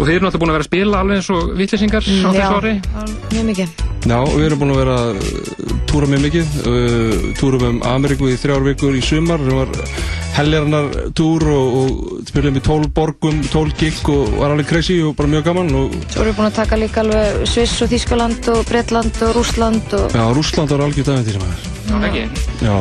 Og 0.00 0.06
þið 0.08 0.14
eru 0.16 0.24
náttúrulega 0.24 0.40
búin 0.40 0.50
að 0.50 0.56
vera 0.56 0.64
að 0.64 0.70
spila 0.70 1.00
alveg 1.04 1.18
eins 1.20 1.30
og 1.34 1.50
vitlýsingar 1.60 2.06
á 2.08 2.08
Já, 2.08 2.30
þessu 2.32 2.56
ári. 2.56 2.72
mjög 3.34 3.44
mikið. 3.50 3.74
Já, 4.00 4.16
og 4.16 4.30
við 4.32 4.46
erum 4.46 4.60
búin 4.62 4.72
að 4.72 4.80
vera 4.80 4.94
að 4.96 5.18
túra 5.90 6.08
mjög 6.08 6.22
mikið 6.24 6.54
uh, 6.70 7.18
túrum 7.36 7.66
um 7.68 7.82
Ameríku 7.90 8.30
í 8.32 8.38
þrjár 8.40 8.64
vikur 8.64 8.96
í 8.96 9.02
sumar 9.04 9.44
sem 9.44 9.58
var 9.60 9.74
heljarnar 10.38 10.88
túr 11.18 11.44
og, 11.52 11.76
og 11.80 12.28
spilum 12.30 12.56
í 12.56 12.62
tól 12.64 12.86
borgum, 12.96 13.42
tól 13.52 13.68
gig 13.76 13.98
og 14.08 14.38
var 14.38 14.54
alveg 14.54 14.70
crazy 14.70 15.00
og 15.04 15.16
bara 15.18 15.28
mjög 15.34 15.48
gaman 15.50 15.72
og 15.76 15.96
Svo 16.14 16.22
erum 16.22 16.30
við 16.30 16.38
búin 16.38 16.48
að 16.48 16.58
taka 16.62 16.78
líka 16.80 17.02
alveg 17.04 17.42
Sviss 17.50 17.76
og 17.84 17.90
Þískaland 17.92 18.50
og 18.54 18.62
Bretland 18.70 19.20
og 19.26 19.34
Rússland 19.36 19.98
og... 19.98 20.14
já, 20.16 20.24
Rússland 20.38 20.72
var 20.72 20.86
algjör 20.86 21.10
daginn 21.10 21.26
til 21.28 21.36
sem 21.36 21.44
aðeins 21.44 21.68
Já, 21.90 21.96
ekki. 22.06 22.22
Já, 22.62 22.76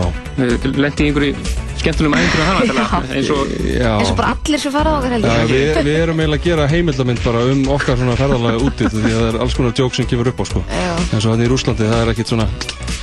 lendi 0.78 1.02
í 1.02 1.10
einhverju 1.10 1.34
skemmtunum 1.80 2.14
æfintur 2.14 2.42
að 2.44 2.50
hana, 2.92 3.00
eins 3.16 3.30
og 3.34 3.54
já 3.66 3.94
eins 3.96 4.12
og 4.12 4.18
bara 4.20 4.34
allir 4.36 4.62
sem 4.62 4.74
fara 4.76 4.92
á 4.92 4.96
okkar 5.00 5.16
Já, 5.16 5.18
heldur. 5.18 5.56
við, 5.56 5.80
við 5.88 6.00
erum 6.04 6.20
eiginlega 6.22 6.42
að 6.44 6.48
gera 6.52 6.68
heimildamind 7.10 7.24
bara 7.24 7.42
um 7.50 7.64
okkar 7.74 7.98
svona 7.98 8.16
ferðalega 8.18 8.62
úti 8.64 8.90
því 8.90 9.02
að 9.10 9.16
það 9.16 9.28
er 9.30 9.38
alls 9.44 9.56
konar 9.58 9.74
joke 9.78 9.96
sem 9.96 10.08
kemur 10.10 10.30
upp 10.32 10.42
á 10.42 10.46
sko. 10.50 10.62
Já. 10.70 10.94
eins 11.10 11.26
og 11.26 11.32
þannig 11.34 11.48
í 11.48 11.50
Rúslandi 11.50 11.90
það 11.90 12.04
er 12.04 12.12
ekkit 12.14 12.32
svona 12.34 12.48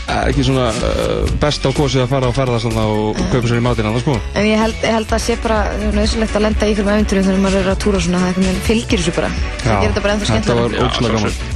er 0.07 0.30
ekki 0.30 0.46
svona 0.46 0.68
uh, 0.70 1.34
best 1.42 1.66
á 1.66 1.70
kosið 1.74 2.04
að 2.04 2.12
fara 2.14 2.30
og 2.30 2.36
ferðast 2.36 2.68
þarna 2.68 2.86
og 2.94 3.20
kaupa 3.32 3.50
sér 3.50 3.59
í 3.59 3.64
matinn 3.66 3.90
annars 3.90 4.07
sko. 4.07 4.16
En 4.38 4.46
ég 4.46 4.62
held, 4.62 4.78
ég 4.84 4.96
held 4.96 5.12
að 5.16 5.24
sé 5.26 5.36
bara 5.42 5.59
nöðsynlegt 5.96 6.38
að 6.38 6.46
lenda 6.46 6.68
í 6.68 6.74
ykkur 6.74 6.86
með 6.86 6.98
eventurum 7.00 7.28
þegar 7.28 7.44
maður 7.46 7.61
er 7.64 7.70
að 7.74 7.82
túra 7.84 8.02
svona, 8.07 8.22
það 8.22 8.50
er 8.52 8.64
fylgir 8.70 9.02
þessu 9.02 9.16
bara. 9.18 9.32
Það 9.64 9.72
gerir 9.74 9.92
þetta 9.92 10.04
bara 10.07 10.16
ennþá 10.16 10.30
skemmtilega. 10.32 11.52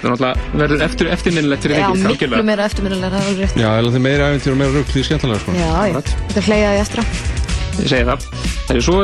Það 0.00 0.22
er 0.24 0.38
verður 0.56 0.82
eftir, 0.86 1.10
eftirminnilegt 1.12 1.66
fyrir 1.66 1.76
Já, 1.76 1.90
vikið, 1.90 1.98
miklu 2.00 2.14
algjörlega. 2.14 2.46
meira 2.48 2.68
eftirminnilega, 2.70 3.10
það 3.12 3.20
er 3.20 3.28
alveg 3.28 3.42
rétt. 3.44 3.60
Já, 3.60 3.68
eða 3.82 3.92
því 3.92 4.02
meira 4.06 4.30
æfintýr 4.30 4.54
og 4.54 4.60
meira 4.62 4.72
rugg 4.78 4.94
því 4.94 5.04
skemmtilega 5.10 5.42
sko. 5.44 5.58
Já, 5.60 6.08
þetta 6.32 6.46
hleyjaði 6.48 6.82
eftir 6.86 7.04
á. 7.04 7.49
Ég 7.80 7.92
segi 7.92 8.08
það. 8.08 8.26
Það 8.70 8.76
er 8.76 8.84
svo, 8.86 8.98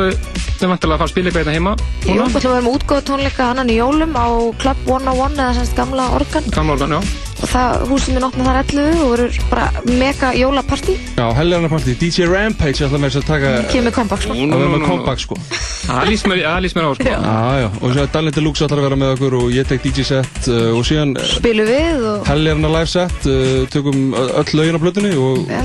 þau 0.56 0.68
vantilega 0.70 0.94
að 0.94 1.00
fara 1.00 1.06
að 1.06 1.12
spila 1.12 1.30
eitthvað 1.30 1.42
hérna 1.42 1.56
heima. 1.56 1.76
Jú, 2.06 2.16
við 2.16 2.36
ætlum 2.36 2.36
að 2.36 2.54
vera 2.54 2.64
með 2.66 2.74
útgóða 2.76 3.04
tónleika 3.08 3.46
annan 3.50 3.70
í 3.72 3.76
jólum 3.80 4.12
á 4.14 4.26
Club 4.62 4.82
101 4.86 5.40
eða 5.42 5.54
semst 5.56 5.74
gamla 5.76 6.04
organ 6.14 6.46
Gamla 6.54 6.76
organ, 6.76 6.94
já. 6.94 7.00
og 7.42 7.50
það, 7.50 7.82
húsið 7.90 8.16
minn 8.16 8.26
opna 8.28 8.46
þar 8.46 8.58
11 8.60 9.00
og 9.02 9.10
verður 9.12 9.38
bara 9.50 9.66
mega 10.00 10.30
jólapartí 10.36 10.94
Já, 11.16 11.24
helgarna 11.40 11.70
partí, 11.72 11.96
DJ 11.98 12.28
Rampage 12.30 12.86
ætla 12.86 13.00
með 13.02 13.16
þess 13.16 13.22
að 13.22 13.28
taka 13.32 13.50
kemur 13.72 13.96
comeback 13.96 14.24
sko 14.26 14.36
að 14.36 14.54
vera 14.54 14.70
með 14.76 14.86
comeback 14.86 15.24
sko. 15.24 15.40
Það 15.86 16.12
líst 16.12 16.30
mér, 16.30 16.44
það 16.46 16.86
á, 16.86 16.92
sko. 17.00 17.10
Já, 17.10 17.18
já, 17.62 17.68
og 17.80 17.96
svo 17.96 18.06
Dalin 18.14 18.36
Deluxe 18.38 18.66
ætlar 18.66 18.82
að 18.82 18.88
vera 18.88 19.00
með 19.02 19.12
okkur 19.16 19.38
og 19.40 19.50
ég 19.54 19.68
tek 19.70 19.84
DJ 19.84 20.06
set 20.12 20.50
uh, 20.52 20.70
og 20.76 20.86
síðan 20.86 21.16
spilum 21.34 21.68
við 21.68 22.06
og 22.12 22.30
helgarna 22.30 22.72
live 22.78 22.90
set 22.90 23.28
uh, 23.30 23.60
tökum 23.72 24.16
öll 24.16 24.48
lögin 24.56 24.78
á 24.78 24.80
blötunni 24.82 25.12
og 25.18 25.50
ja, 25.50 25.62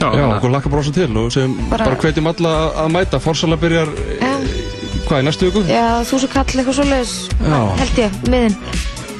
Já, 0.00 0.08
Já, 0.16 0.24
að- 0.24 0.36
okkur 0.38 0.50
lakka 0.54 0.68
brosa 0.72 0.92
til 0.96 1.10
og 1.16 1.32
sem 1.32 1.54
Bara- 1.70 1.84
bara, 1.84 1.96
hvetjum 1.96 2.26
alla 2.32 2.50
að- 2.60 2.76
að 2.84 2.92
mæta 2.96 3.20
Forsala 3.20 3.56
byrjar, 3.60 3.88
ja, 4.20 4.36
hvað, 5.06 5.20
í 5.20 5.24
næstu 5.28 5.50
viku? 5.50 5.64
já, 5.68 6.00
þú 6.08 6.18
svo 6.22 6.28
kall 6.32 6.44
eitthvað 6.44 6.74
Já. 7.44 7.60
held 7.76 7.96
ég, 7.98 8.10
miðin 8.30 8.56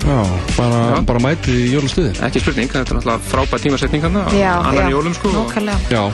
Já, 0.00 0.24
bara, 0.56 0.78
Já. 0.96 1.00
bara 1.04 1.18
mætið 1.20 1.56
í 1.60 1.72
jólastuði 1.76 2.12
Ekki 2.24 2.40
spurning, 2.40 2.68
þetta 2.72 2.90
er 2.90 2.96
náttúrulega 2.96 3.20
frábært 3.28 3.60
tímasetning 3.66 4.02
hann 4.02 4.16
annan 4.16 4.90
jólum, 4.90 5.14
sko. 5.14 5.28
Já, 5.90 6.10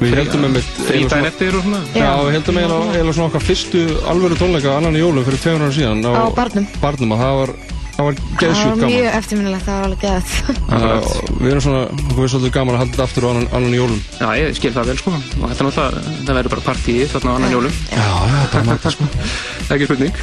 við 0.00 0.14
heldum 0.20 0.42
með 0.44 0.52
mitt 0.58 0.68
daginn 1.08 1.26
eftir 1.30 1.56
og 1.56 1.62
svona. 1.64 1.80
Já, 1.94 2.12
við 2.20 2.32
heldum 2.36 2.58
eiginlega 2.60 2.92
eiginlega 2.92 3.14
svona 3.16 3.30
okkar 3.30 3.40
fyrstu 3.48 3.80
alvöru 4.12 4.36
tónleika 4.36 4.76
annan 4.76 4.92
í 4.96 5.00
jólum 5.00 5.24
fyrir 5.24 5.40
200 5.40 5.64
ára 5.64 5.72
síðan 5.72 6.04
á 6.04 6.28
barnum 6.36 6.66
barnum 6.82 7.12
og 7.12 7.18
það 7.18 7.34
var, 7.40 7.54
það 8.00 8.06
var 8.08 8.16
það 8.20 8.40
geðsjúkt 8.40 8.64
var 8.64 8.80
gaman 8.80 8.90
mjög 8.90 9.18
eftirminnilegt, 9.20 9.64
það 9.66 9.76
var 9.76 9.84
alveg 9.86 10.04
að 10.10 11.08
Við 11.40 11.50
erum 11.50 11.64
svona, 11.64 11.82
okkur 12.00 12.20
við 12.24 12.32
svolítið 12.34 12.54
gaman 12.56 12.76
að 12.76 12.82
halda 12.82 12.92
þetta 12.96 13.06
aftur 13.06 13.26
á 13.26 13.30
annan, 13.30 13.46
annan 13.60 13.76
jólum 13.76 14.00
Já, 14.16 14.26
ég 14.40 14.56
skil 14.58 14.72
það 14.76 14.90
vel, 14.90 14.98
sko. 15.00 15.14
Og 15.20 15.46
þetta 15.46 15.60
er 15.60 15.68
náttúrulega, 15.68 16.02
það 16.26 16.40
verður 16.40 16.54
bara 16.56 16.66
partíið 16.70 17.14
þarna 17.14 17.30
á 17.30 17.36
annan 17.40 17.54
jólum. 17.56 17.78
Já, 17.92 18.08
já, 18.32 18.40
bara 18.56 18.66
mæta 18.70 18.92
sko 18.96 19.08
Það 19.14 19.70
er 19.70 19.78
ekki 19.78 19.88
spurning. 19.90 20.20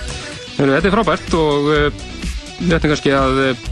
Þetta 0.58 0.88
er 0.90 0.96
frábært 0.98 1.36
og 1.38 1.68
uh, 1.72 2.06
við 2.62 2.78
ætlum 2.78 2.94
kannski 2.96 3.14
að 3.18 3.42
uh, 3.48 3.66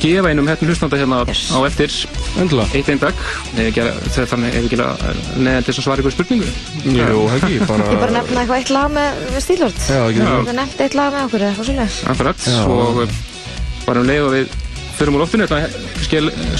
gefa 0.00 0.30
einum 0.32 0.46
hérna 0.48 0.68
hlustanda 0.70 0.96
hérna 1.00 1.18
Yes. 1.28 1.42
á 1.52 1.58
eftir 1.68 1.92
Endilega 2.40 2.78
eitt 2.78 2.88
einn 2.88 3.00
dag. 3.02 3.18
Þannig 3.52 4.54
er 4.54 4.64
ekki 4.64 4.78
neðan 4.80 5.64
til 5.66 5.72
þess 5.74 5.80
að 5.82 5.86
svara 5.88 6.00
ykkur 6.04 6.14
spurningu. 6.14 6.52
Jú, 6.94 7.24
heggi, 7.34 7.58
bara 7.68 7.88
ég 7.90 8.00
bara 8.00 8.14
nefna 8.16 8.44
eitthvað 8.44 8.60
eitt 8.62 8.72
lag 8.76 8.94
með, 8.94 9.24
stílvörd 9.44 9.80
Já, 9.82 9.98
það 9.98 10.14
getur 10.16 10.46
það 10.48 10.56
nefndi 10.60 10.86
eitt 10.86 10.96
lag 11.00 11.12
með 11.16 11.26
okkur 11.26 11.44
eða 11.44 11.50
eitthvað 11.50 11.68
svoleiðis 11.70 11.98
Akkurat. 12.14 12.46
Og 12.70 13.02
uh, 13.04 13.18
bara 13.90 14.02
um 14.04 14.10
leið 14.10 14.26
og 14.28 14.34
við 14.38 14.58
förum 15.00 15.16
úr 15.16 15.22
loftinu, 15.24 15.46
að 15.48 15.76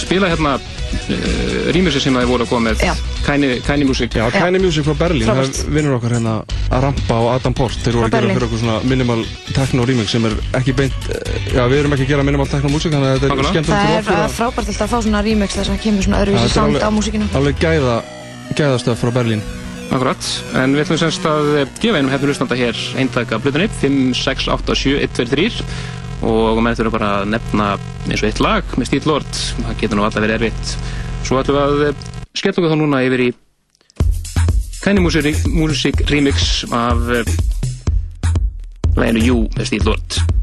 spila 0.00 0.28
hérna 0.30 0.54
uh, 0.56 1.72
rýmisir 1.74 2.00
sem 2.00 2.14
það 2.16 2.30
voru 2.30 2.46
að 2.46 2.50
koma 2.54 2.70
með. 2.70 2.84
Kæni, 3.26 3.50
Kæni 3.66 3.84
Music. 3.84 4.14
Já, 4.16 4.24
Kanye 4.32 4.60
Music 4.62 4.86
frá 4.86 4.94
Berlín, 4.96 5.28
það 5.28 5.58
vinnur 5.74 5.98
okkar 5.98 6.14
hérna 6.16 6.36
að 6.72 6.84
rampa 6.86 7.18
á 7.20 7.22
Adam 7.36 7.54
Port 7.58 7.76
Þeir 7.84 7.98
voru 7.98 8.08
að 8.08 8.14
gera 8.16 8.30
fyrir 8.32 8.46
okkur 8.48 8.62
svona 8.62 8.78
minimal 8.88 9.20
techno 9.52 9.84
remix 9.90 10.14
sem 10.16 10.24
er 10.30 10.38
ekki 10.56 10.72
beint, 10.78 10.96
eh, 11.12 11.36
já 11.52 11.62
við 11.68 11.82
erum 11.82 11.96
ekki 11.98 12.06
að 12.08 12.12
gera 12.14 12.24
minimal 12.30 12.48
techno 12.48 12.72
músík 12.72 12.96
þannig 12.96 13.10
að 13.12 13.20
þetta 13.26 13.36
er 13.44 13.50
skemmtilegt 13.50 13.70
það 13.70 13.84
fyrir 13.84 13.92
er 13.92 14.00
okkur 14.00 14.16
fr- 14.16 14.24
að 14.24 14.36
frábært 14.40 14.72
alltaf 14.72 14.86
að 14.88 14.92
fá 14.94 14.98
svona 15.04 15.22
remix 15.28 15.58
þar 15.60 15.68
sem 15.70 15.78
kemur 15.84 16.08
svona 16.08 16.22
öðruvísi 16.24 16.48
er 16.48 16.54
sound 16.56 16.74
alveg- 16.74 16.88
á 16.88 16.90
músíkinu. 16.96 17.28
alveg 17.36 17.60
gæða, 17.60 17.96
gæðastöð 18.56 19.00
frá 19.04 19.12
Berlín. 19.20 19.42
Akkurat, 19.90 20.22
en 20.54 20.74
við 20.78 20.84
ætlum 20.86 20.98
semst 21.02 21.24
að 21.26 21.48
gefa 21.82 21.98
einum 21.98 22.12
hefnum 22.14 22.30
hlustanda 22.30 22.54
hér 22.56 22.76
eintaka 22.96 23.40
blutunni 23.42 23.66
5, 23.82 24.14
6, 24.14 24.46
8, 24.54 24.76
7, 24.78 25.00
1, 25.02 25.16
2, 25.18 25.26
3 25.34 25.50
og 26.26 26.60
menn 26.62 26.76
þurfa 26.76 26.94
bara 26.96 27.10
að 27.20 27.30
nefna 27.34 27.68
eins 28.08 28.22
og 28.22 28.28
eitt 28.28 28.42
lag 28.44 28.74
með 28.76 28.90
Steel 28.90 29.06
Lord. 29.08 29.30
Það 29.60 29.78
getur 29.82 30.00
nú 30.00 30.06
alltaf 30.06 30.24
verið 30.24 30.36
erfitt. 30.38 30.74
Svo 31.26 31.40
ætlum 31.40 31.56
við 31.56 31.62
að 31.62 31.86
eh, 31.88 32.02
skella 32.34 32.60
okkur 32.60 32.74
þá 32.74 32.80
núna 32.80 33.04
yfir 33.06 33.24
í 33.28 33.30
Kæni 34.80 35.04
Music, 35.04 36.04
Remix 36.08 36.64
af 36.72 37.08
uh, 37.12 37.32
læginu 38.96 39.24
You 39.26 39.40
með 39.58 39.72
Steel 39.72 39.88
Lord 39.90 40.39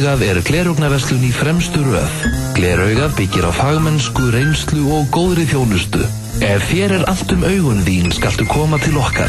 Gleraugað 0.00 0.22
er 0.24 0.38
glerugnaverslun 0.48 1.24
í 1.28 1.30
fremstu 1.36 1.82
röð. 1.84 2.12
Gleraugað 2.56 3.18
byggir 3.18 3.44
á 3.44 3.52
fagmennsku, 3.52 4.30
reynslu 4.32 4.86
og 4.96 5.10
góðri 5.12 5.44
þjónustu. 5.50 6.00
Ef 6.40 6.64
þér 6.70 6.94
er 6.96 7.02
allt 7.10 7.34
um 7.34 7.42
augun 7.44 7.82
þín 7.84 8.08
skaltu 8.16 8.46
koma 8.48 8.78
til 8.80 8.96
okkar. 8.96 9.28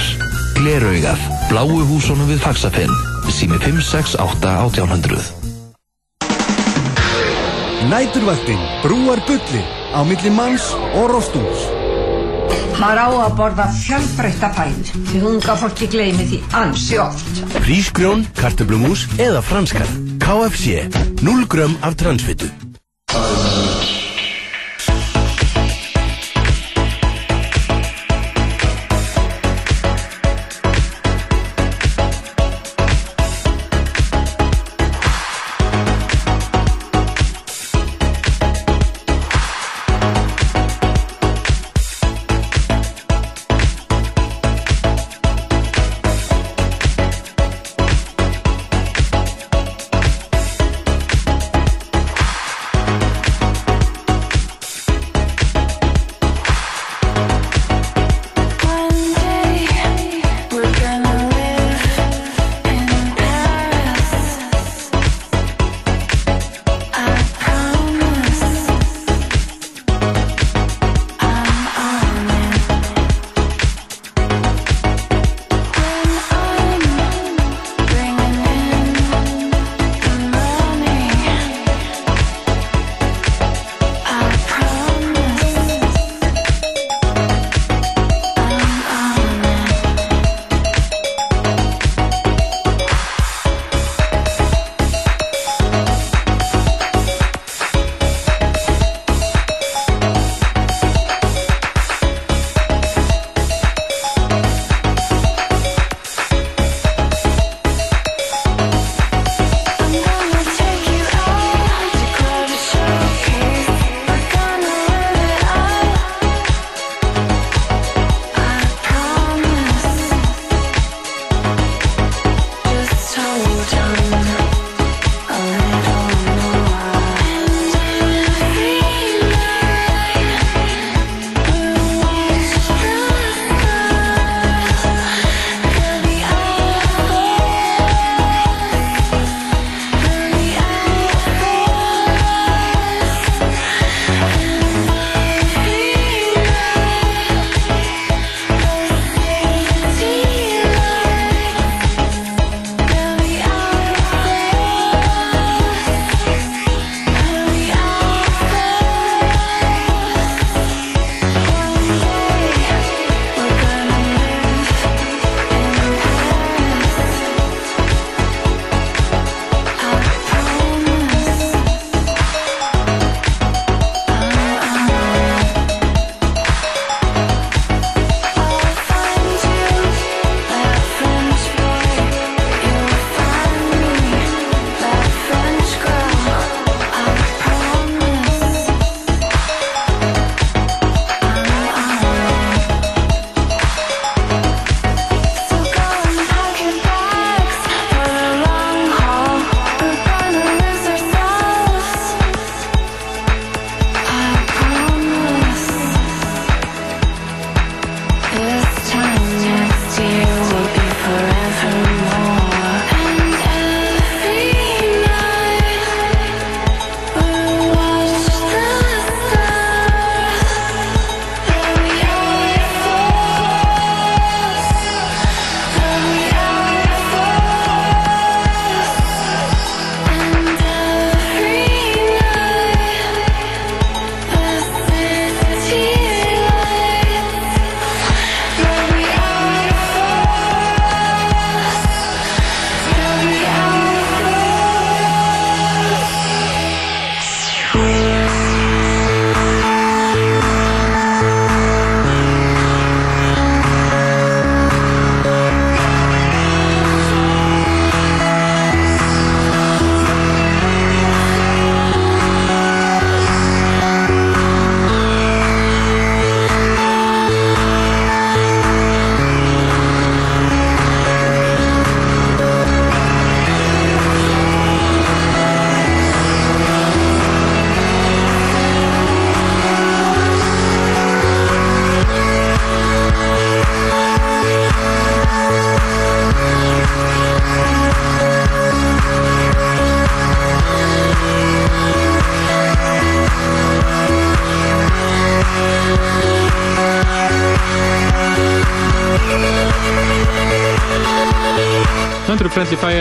Gleraugað, 0.55 1.19
bláu 1.49 1.83
húsunum 1.89 2.31
við 2.31 2.39
Faxafinn, 2.45 2.93
sími 3.27 3.59
568 3.59 4.47
1800. 4.63 5.19
Næturvaktin 7.91 8.63
brúar 8.85 9.19
bulli 9.27 9.65
á 9.91 10.07
milli 10.07 10.31
manns 10.31 10.71
og 10.95 11.11
rostús. 11.11 11.67
Maður 12.79 13.03
á 13.03 13.09
að 13.25 13.35
borða 13.41 13.67
fjölbreytta 13.75 14.53
fæðu 14.55 15.03
því 15.11 15.25
unga 15.33 15.59
fólki 15.59 15.91
gleymi 15.91 16.31
því 16.31 16.41
ansi 16.63 17.03
oft. 17.03 17.43
Hrísgrjón, 17.59 18.23
kartöblumús 18.39 19.09
eða 19.19 19.43
franskar. 19.43 20.10
KFC, 20.31 20.87
0 21.21 21.45
grömm 21.47 21.75
af 21.83 21.95
transfitu. 21.95 22.60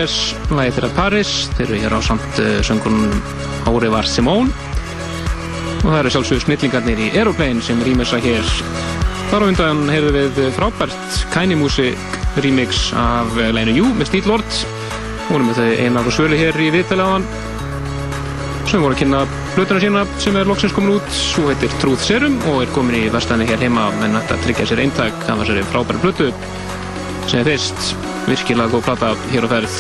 Fires, 0.01 0.31
lagi 0.57 0.71
þeirra 0.73 0.89
Paris, 0.97 1.31
þeir 1.59 1.67
eru 1.67 1.79
hér 1.83 1.93
á 1.93 2.01
samt 2.01 2.39
uh, 2.41 2.47
söngunum 2.65 3.11
Ári 3.69 3.91
var 3.93 4.07
Simone 4.09 4.49
og 5.83 5.83
það 5.83 5.97
eru 5.99 6.13
sjálfsögur 6.15 6.45
snillingarnir 6.47 7.03
í 7.05 7.09
Aeroplane 7.11 7.61
sem 7.61 7.83
rýmessa 7.85 8.17
hér. 8.25 8.47
Þar 9.29 9.45
á 9.45 9.49
undan 9.51 9.83
heyrðum 9.93 10.17
við 10.39 10.41
frábært 10.57 11.19
Kæni 11.35 11.59
Music 11.61 12.17
remix 12.41 12.95
af 12.97 13.37
læginu 13.37 13.77
Jú 13.77 13.93
með 13.99 14.09
Steel 14.09 14.31
Lord. 14.31 14.57
Vorum 15.29 15.53
við 15.53 15.61
þau 15.61 15.85
einar 15.85 16.09
og 16.09 16.17
svölu 16.17 16.41
hér 16.41 16.57
í 16.57 16.71
hann 16.97 17.29
sem 18.71 18.81
voru 18.81 18.97
að 18.97 19.03
kynna 19.03 19.25
blötuna 19.53 19.85
sína 19.85 20.07
sem 20.17 20.39
er 20.41 20.49
loksins 20.49 20.73
komin 20.73 20.97
út. 20.97 21.13
Svo 21.13 21.51
heitir 21.51 21.77
Truth 21.83 22.09
Serum 22.09 22.41
og 22.55 22.63
er 22.63 22.73
komin 22.73 23.03
í 23.03 23.11
verstaðinni 23.13 23.53
hér 23.53 23.69
heima 23.69 23.91
en 24.01 24.17
þetta 24.17 24.41
tryggja 24.47 24.71
sér 24.73 24.87
eintak 24.87 25.27
það 25.29 25.43
var 25.43 25.53
sér 25.53 25.69
frábæri 25.75 26.07
blötu 26.07 26.31
sem 27.27 27.43
er 27.43 27.53
fyrst 27.53 28.10
virkilega 28.31 28.71
góð 28.73 28.87
plata 28.87 29.13
hér 29.35 29.47
á 29.47 29.49
ferð. 29.51 29.79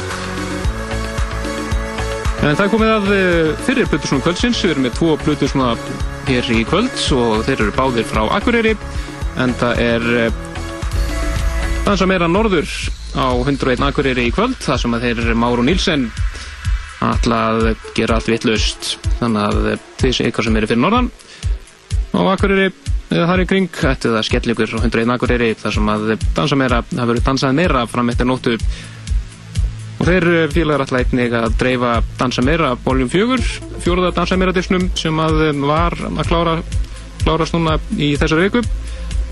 En 2.40 2.56
það 2.56 2.70
komið 2.72 2.90
að 2.94 3.10
eh, 3.14 3.50
fyrir 3.66 3.88
blötusnum 3.90 4.22
kvöldsins. 4.24 4.62
Við 4.64 4.74
erum 4.74 4.86
með 4.88 4.94
tvo 4.96 5.16
blötusnum 5.20 5.82
hér 6.28 6.52
í 6.54 6.62
kvöld 6.68 7.02
og 7.16 7.42
þeir 7.46 7.66
eru 7.66 7.74
báðir 7.76 8.08
frá 8.08 8.22
Akureyri 8.36 8.76
en 9.40 9.52
það 9.60 9.82
er 9.84 10.08
eh, 10.24 10.40
dansa 11.86 12.08
meira 12.08 12.28
norður 12.30 12.68
á 13.18 13.34
101 13.34 13.82
Akureyri 13.82 14.28
í 14.28 14.34
kvöld 14.34 14.58
það 14.62 14.82
sem 14.82 14.94
að 14.94 15.06
þeir 15.06 15.22
eru 15.24 15.38
Máru 15.38 15.64
Nílsen 15.66 16.08
að 17.00 17.70
gera 17.96 18.18
allt 18.18 18.28
vittlaust 18.28 18.94
þannig 19.18 19.42
að 19.46 19.70
þið 20.02 20.16
sé 20.16 20.28
ykkar 20.28 20.46
sem 20.46 20.58
eru 20.60 20.68
fyrir 20.70 20.82
norðan 20.84 21.10
á 22.14 22.20
Akureyri 22.34 22.70
þar 23.10 23.42
í 23.42 23.46
kring, 23.50 23.68
ættu 23.90 24.12
það 24.14 24.26
skellingur 24.28 24.72
og 24.78 24.84
101 24.86 25.12
Akureyri 25.16 25.50
þar 25.58 25.74
sem 25.74 25.88
að 25.90 26.10
dansa 26.36 26.58
meira 26.58 26.80
það 26.86 27.08
verður 27.10 27.24
dansað 27.26 27.56
meira 27.58 27.84
fram 27.90 28.12
eftir 28.12 28.28
nóttu. 28.28 28.56
Og 30.00 30.06
þeir 30.08 30.26
félagar 30.54 30.86
ætla 30.86 31.00
einnig 31.02 31.34
að 31.36 31.56
dreifa 31.60 31.96
dansa 32.20 32.44
meira 32.46 32.70
bóljum 32.84 33.10
fjögur, 33.12 33.42
fjóruða 33.82 34.14
dansa 34.16 34.38
meira 34.40 34.54
disnum 34.56 34.86
sem 34.96 35.18
að 35.20 35.42
var 35.58 35.98
að 36.08 36.30
klára 36.30 36.54
klárast 37.24 37.56
núna 37.56 37.76
í 37.98 38.14
þessari 38.20 38.46
viku. 38.46 38.62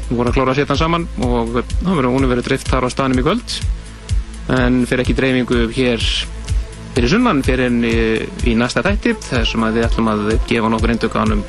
Við 0.09 0.17
vorum 0.17 0.33
að 0.33 0.37
klára 0.41 0.53
að 0.53 0.59
setja 0.59 0.75
hann 0.75 0.83
saman 0.83 1.07
og 1.25 1.55
verður 1.85 2.11
hún 2.13 2.29
verið 2.29 2.51
drift 2.51 2.73
þar 2.73 2.89
á 2.89 2.93
staðnum 2.93 3.23
í 3.23 3.27
kvöld. 3.29 3.57
En 4.59 4.83
fyrir 4.89 5.05
ekki 5.05 5.17
dreifingu 5.17 5.69
hér 5.77 6.03
fyrir 6.97 7.13
sunnan 7.13 7.45
fyrir 7.47 7.69
enn 7.69 7.83
í, 7.87 7.97
í 8.49 8.59
næsta 8.59 8.83
þætti 8.83 9.15
þar 9.23 9.47
sem 9.47 9.65
að 9.65 9.79
við 9.79 9.87
ætlum 9.87 10.09
að 10.11 10.23
gefa 10.51 10.71
nokkur 10.73 10.97
eindökanum 10.97 11.47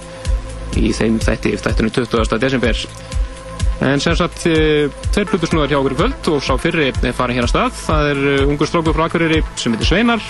í 0.78 0.92
þeim 0.96 1.18
þætti 1.24 1.56
þættinu 1.64 1.94
20. 1.96 2.38
desember. 2.42 2.86
En 3.80 4.02
sem 4.04 4.16
sagt 4.20 4.44
e, 4.50 4.90
tveir 5.14 5.30
plutusnúðar 5.32 5.72
hjá 5.72 5.80
okkur 5.80 5.96
í 5.96 6.00
kvöld 6.02 6.30
og 6.34 6.42
sá 6.44 6.54
fyrri 6.60 6.90
er 6.92 7.16
farin 7.16 7.38
hér 7.40 7.48
að 7.48 7.54
stað. 7.54 7.78
Það 7.86 8.12
er 8.12 8.22
e, 8.34 8.36
ungur 8.50 8.68
strókur 8.68 8.98
frá 8.98 9.06
Akureyri 9.08 9.40
sem 9.56 9.76
heitir 9.76 9.88
Sveinar. 9.88 10.26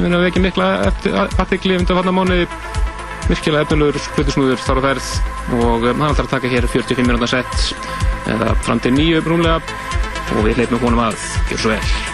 Við 0.00 0.08
erum 0.08 0.26
ekki 0.26 0.42
mikla 0.42 0.70
aðtegli 1.38 1.78
undan 1.78 2.00
fannar 2.00 2.16
mánu 2.16 2.40
virkilega 3.30 3.62
efnilegur 3.62 4.00
plutusnúður 4.16 4.62
þar 4.64 4.82
á 4.82 4.86
ferð 4.88 5.10
og 5.60 5.86
e, 5.86 5.94
hann 5.94 6.08
ætlar 6.10 6.26
að 6.26 6.32
taka 6.34 6.50
hér 6.50 6.70
45 6.70 7.06
minúta 7.06 7.30
sett 7.30 8.30
eða 8.30 8.54
fram 8.66 8.82
til 8.82 8.96
nýju 8.96 9.22
brúnlega 9.26 9.60
og 10.34 10.46
við 10.48 10.64
leipum 10.64 10.82
honum 10.82 11.06
að 11.06 11.28
gjör 11.50 11.62
svo 11.62 11.76
vel 11.76 12.09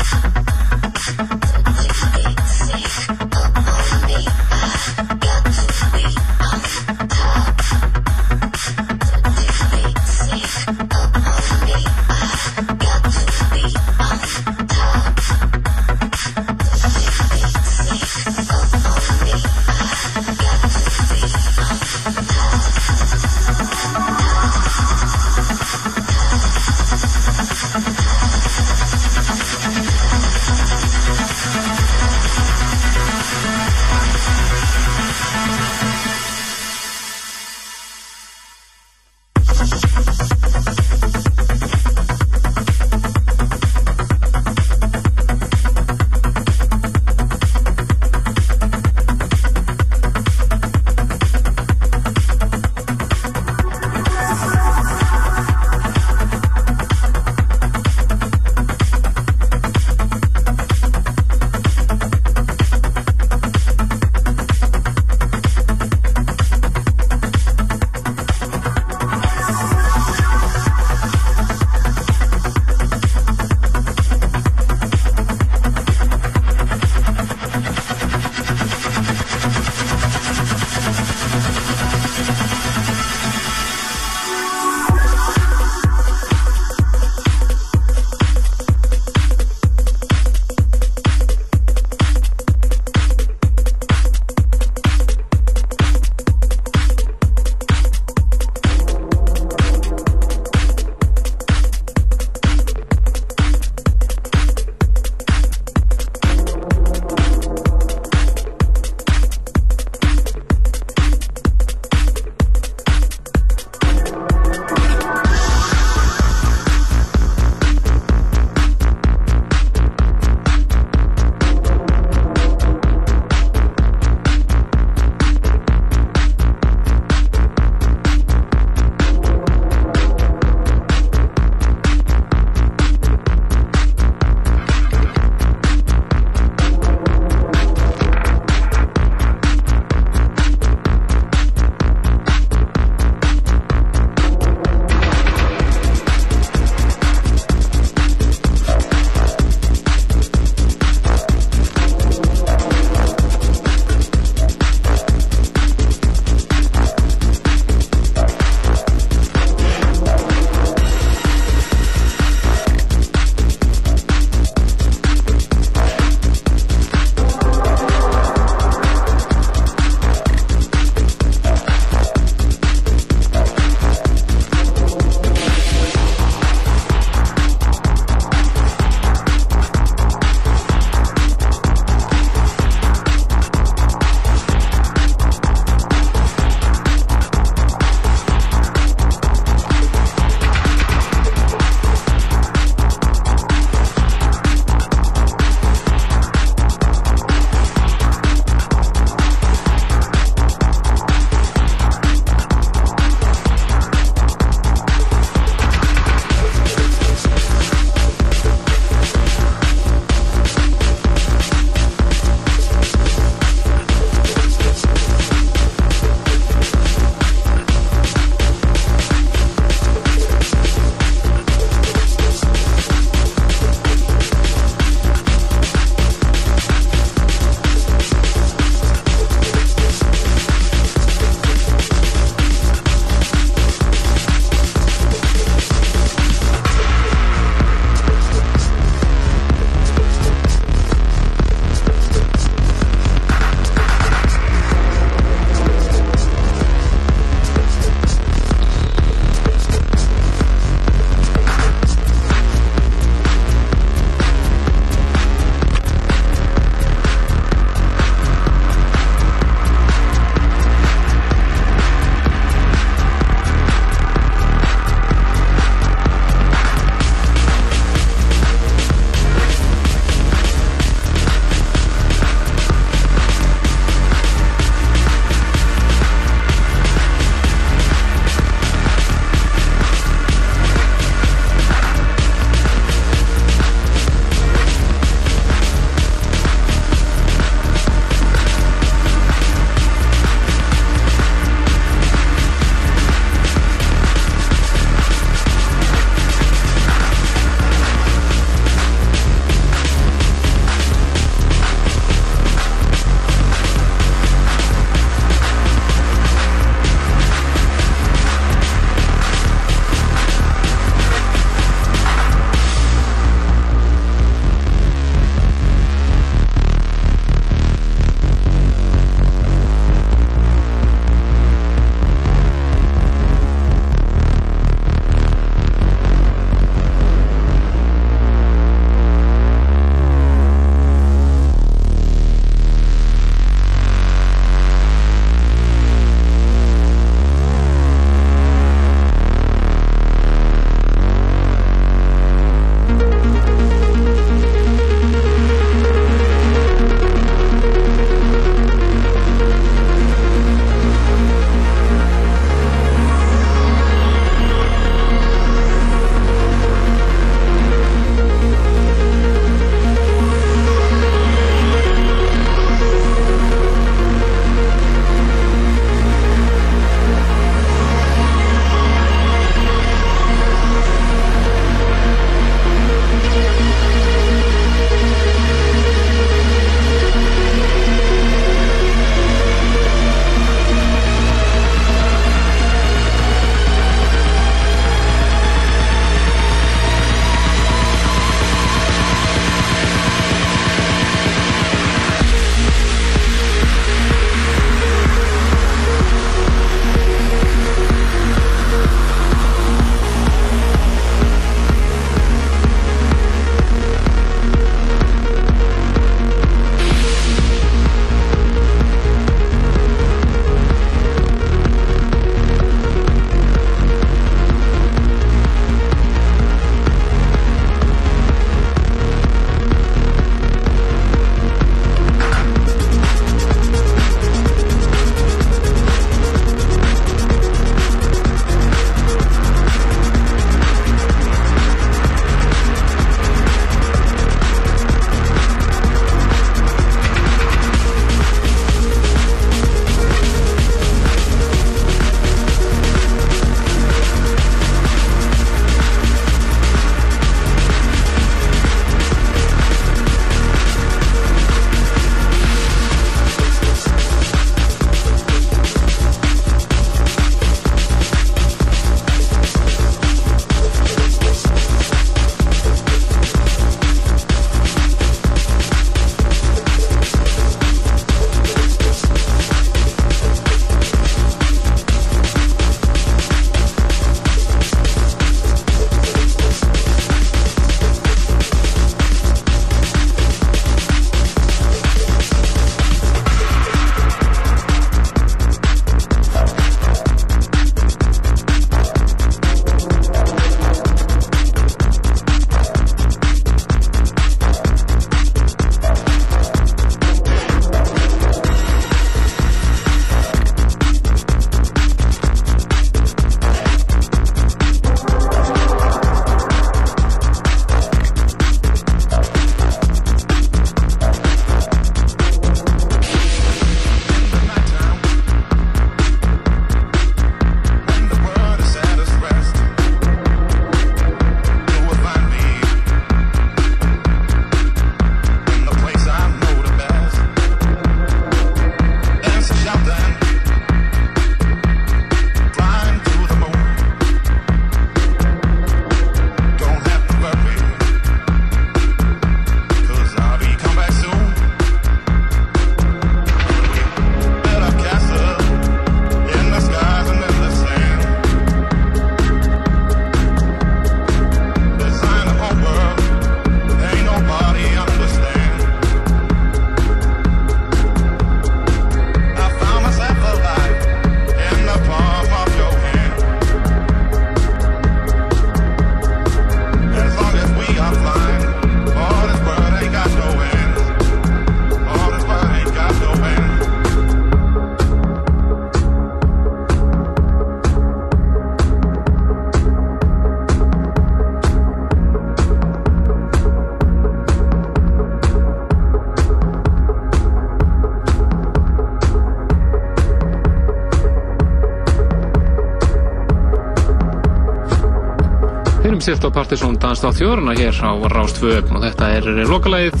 Stilt 596.02 596.24
og 596.26 596.32
Partiðsson 596.34 596.74
danst 596.82 597.04
á 597.06 597.14
þjóðurna 597.14 597.52
hér 597.54 597.76
á 597.78 597.94
Rástvö 598.10 598.56
og 598.58 598.80
þetta 598.82 599.10
er 599.20 599.26
lokalæðið 599.46 600.00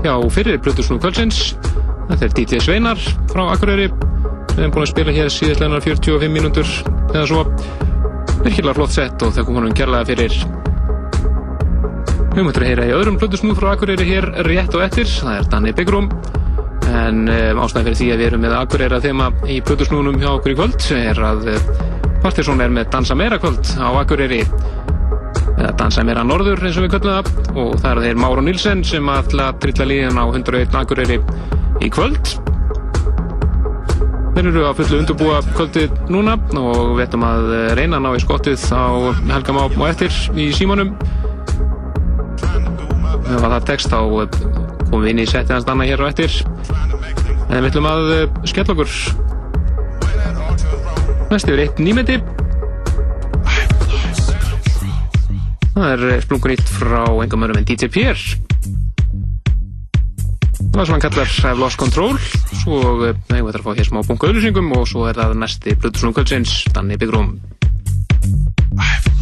hjá 0.00 0.12
fyrir 0.32 0.56
Plutusnú 0.64 0.96
Kvöldsins. 0.96 1.50
Þetta 2.08 2.24
er 2.24 2.32
DJ 2.38 2.60
Sveinar 2.64 3.02
frá 3.28 3.42
Akureyri. 3.52 3.90
Við 4.54 4.62
erum 4.62 4.72
búin 4.72 4.86
að 4.86 4.92
spila 4.94 5.12
hér 5.12 5.28
síðastlega 5.34 5.82
45 5.84 6.32
mínútur 6.32 6.70
eða 7.10 7.26
svo. 7.28 7.42
Virkilega 8.46 8.76
flott 8.78 8.94
sett 8.94 9.26
og 9.26 9.34
það 9.36 9.48
kom 9.50 9.58
honum 9.60 9.74
kærlega 9.76 10.08
fyrir. 10.08 10.38
Við 12.32 12.40
möttum 12.40 12.64
að 12.64 12.68
heyra 12.70 12.86
í 12.88 12.94
öðrum 12.96 13.18
Plutusnú 13.20 13.56
frá 13.60 13.74
Akureyri 13.74 14.08
hér 14.08 14.30
rétt 14.48 14.72
og 14.72 14.86
eftir. 14.86 15.10
Það 15.18 15.42
er 15.42 15.50
Danni 15.52 15.74
Byggrum 15.76 16.08
en 16.96 17.26
um, 17.28 17.60
ástæði 17.60 17.90
fyrir 17.90 18.00
því 18.00 18.08
að 18.14 18.22
við 18.22 18.30
erum 18.30 18.46
með 18.46 18.56
Akureyra 18.62 19.04
þema 19.04 19.28
í 19.52 19.60
Plutusnúnum 19.68 20.16
hjá 20.16 20.30
okkur 20.32 20.54
í 20.54 20.58
kvöld 20.62 20.88
er 20.96 21.20
að 21.28 21.50
Partiðsson 22.24 22.64
er 22.64 22.72
með 22.72 22.88
Dansa 22.94 23.14
meira 23.18 23.36
kvöld 23.42 23.68
á 23.76 23.92
Akureyri 24.00 24.40
eða 25.76 25.84
Dansa 25.84 26.04
meira 26.04 26.24
norður 26.24 26.62
eins 26.64 26.76
og 26.78 26.86
við 26.86 26.94
köllum 26.96 27.16
það. 27.16 27.56
Og 27.60 27.72
það 27.82 28.04
er 28.08 28.16
Máru 28.16 28.42
Nilsen 28.44 28.82
sem 28.84 29.08
ætla 29.12 29.50
að 29.50 29.58
trilla 29.60 29.86
líðin 29.90 30.18
á 30.18 30.24
101 30.24 30.76
Akureyri 30.80 31.18
í 31.84 31.90
kvöld. 31.92 32.32
Þeir 34.36 34.48
eru 34.50 34.64
að 34.68 34.80
fullu 34.80 35.00
undurbúa 35.00 35.40
kvöldið 35.56 35.92
núna 36.12 36.36
og 36.60 36.96
við 36.96 37.04
ættum 37.06 37.24
að 37.24 37.52
reyna 37.76 37.96
að 37.98 38.04
ná 38.04 38.10
í 38.16 38.22
skottið 38.24 38.64
á 38.72 38.84
helgam 39.32 39.60
á 39.60 39.64
og 39.64 39.86
eftir 39.88 40.12
í 40.36 40.48
símanum. 40.56 40.94
Ef 43.26 43.42
að 43.42 43.52
það 43.52 43.68
tekst 43.72 43.92
þá 43.92 44.00
komum 44.86 45.02
við 45.02 45.12
inn 45.12 45.24
í 45.24 45.28
setið 45.28 45.56
hans 45.56 45.68
danna 45.68 45.88
hér 45.88 46.04
og 46.04 46.12
eftir. 46.12 46.40
En 47.48 47.60
við 47.60 47.70
ætlum 47.72 47.90
að 47.90 48.02
skella 48.48 48.76
okkur. 48.76 48.90
Næst 51.32 51.48
yfir 51.48 51.64
eitt 51.66 51.80
nýmeti 51.82 52.20
það 55.76 56.06
er 56.10 56.22
splungun 56.24 56.54
ítt 56.56 56.70
frá 56.78 57.02
engum 57.22 57.44
örum 57.46 57.58
en 57.60 57.66
DJ 57.68 57.90
Pierre. 57.92 58.38
Það 60.72 60.84
sem 60.84 60.94
hann 60.94 61.04
kallar 61.04 61.34
I've 61.44 61.60
Lost 61.60 61.80
Control. 61.80 62.16
Svo 62.62 62.80
hefur 62.82 63.02
við 63.02 63.18
þetta 63.30 63.60
að 63.60 63.66
fá 63.66 63.76
hér 63.80 63.90
smá 63.90 64.00
bunga 64.04 64.30
auðlýsingum 64.30 64.72
og 64.76 64.88
svo 64.88 65.08
er 65.10 65.20
það 65.20 65.36
næsti 65.42 65.76
Plutusnum 65.80 66.16
Kvöldsins 66.16 66.62
Danni 66.72 67.00
Byggrum 67.00 67.36
I've 68.76 69.15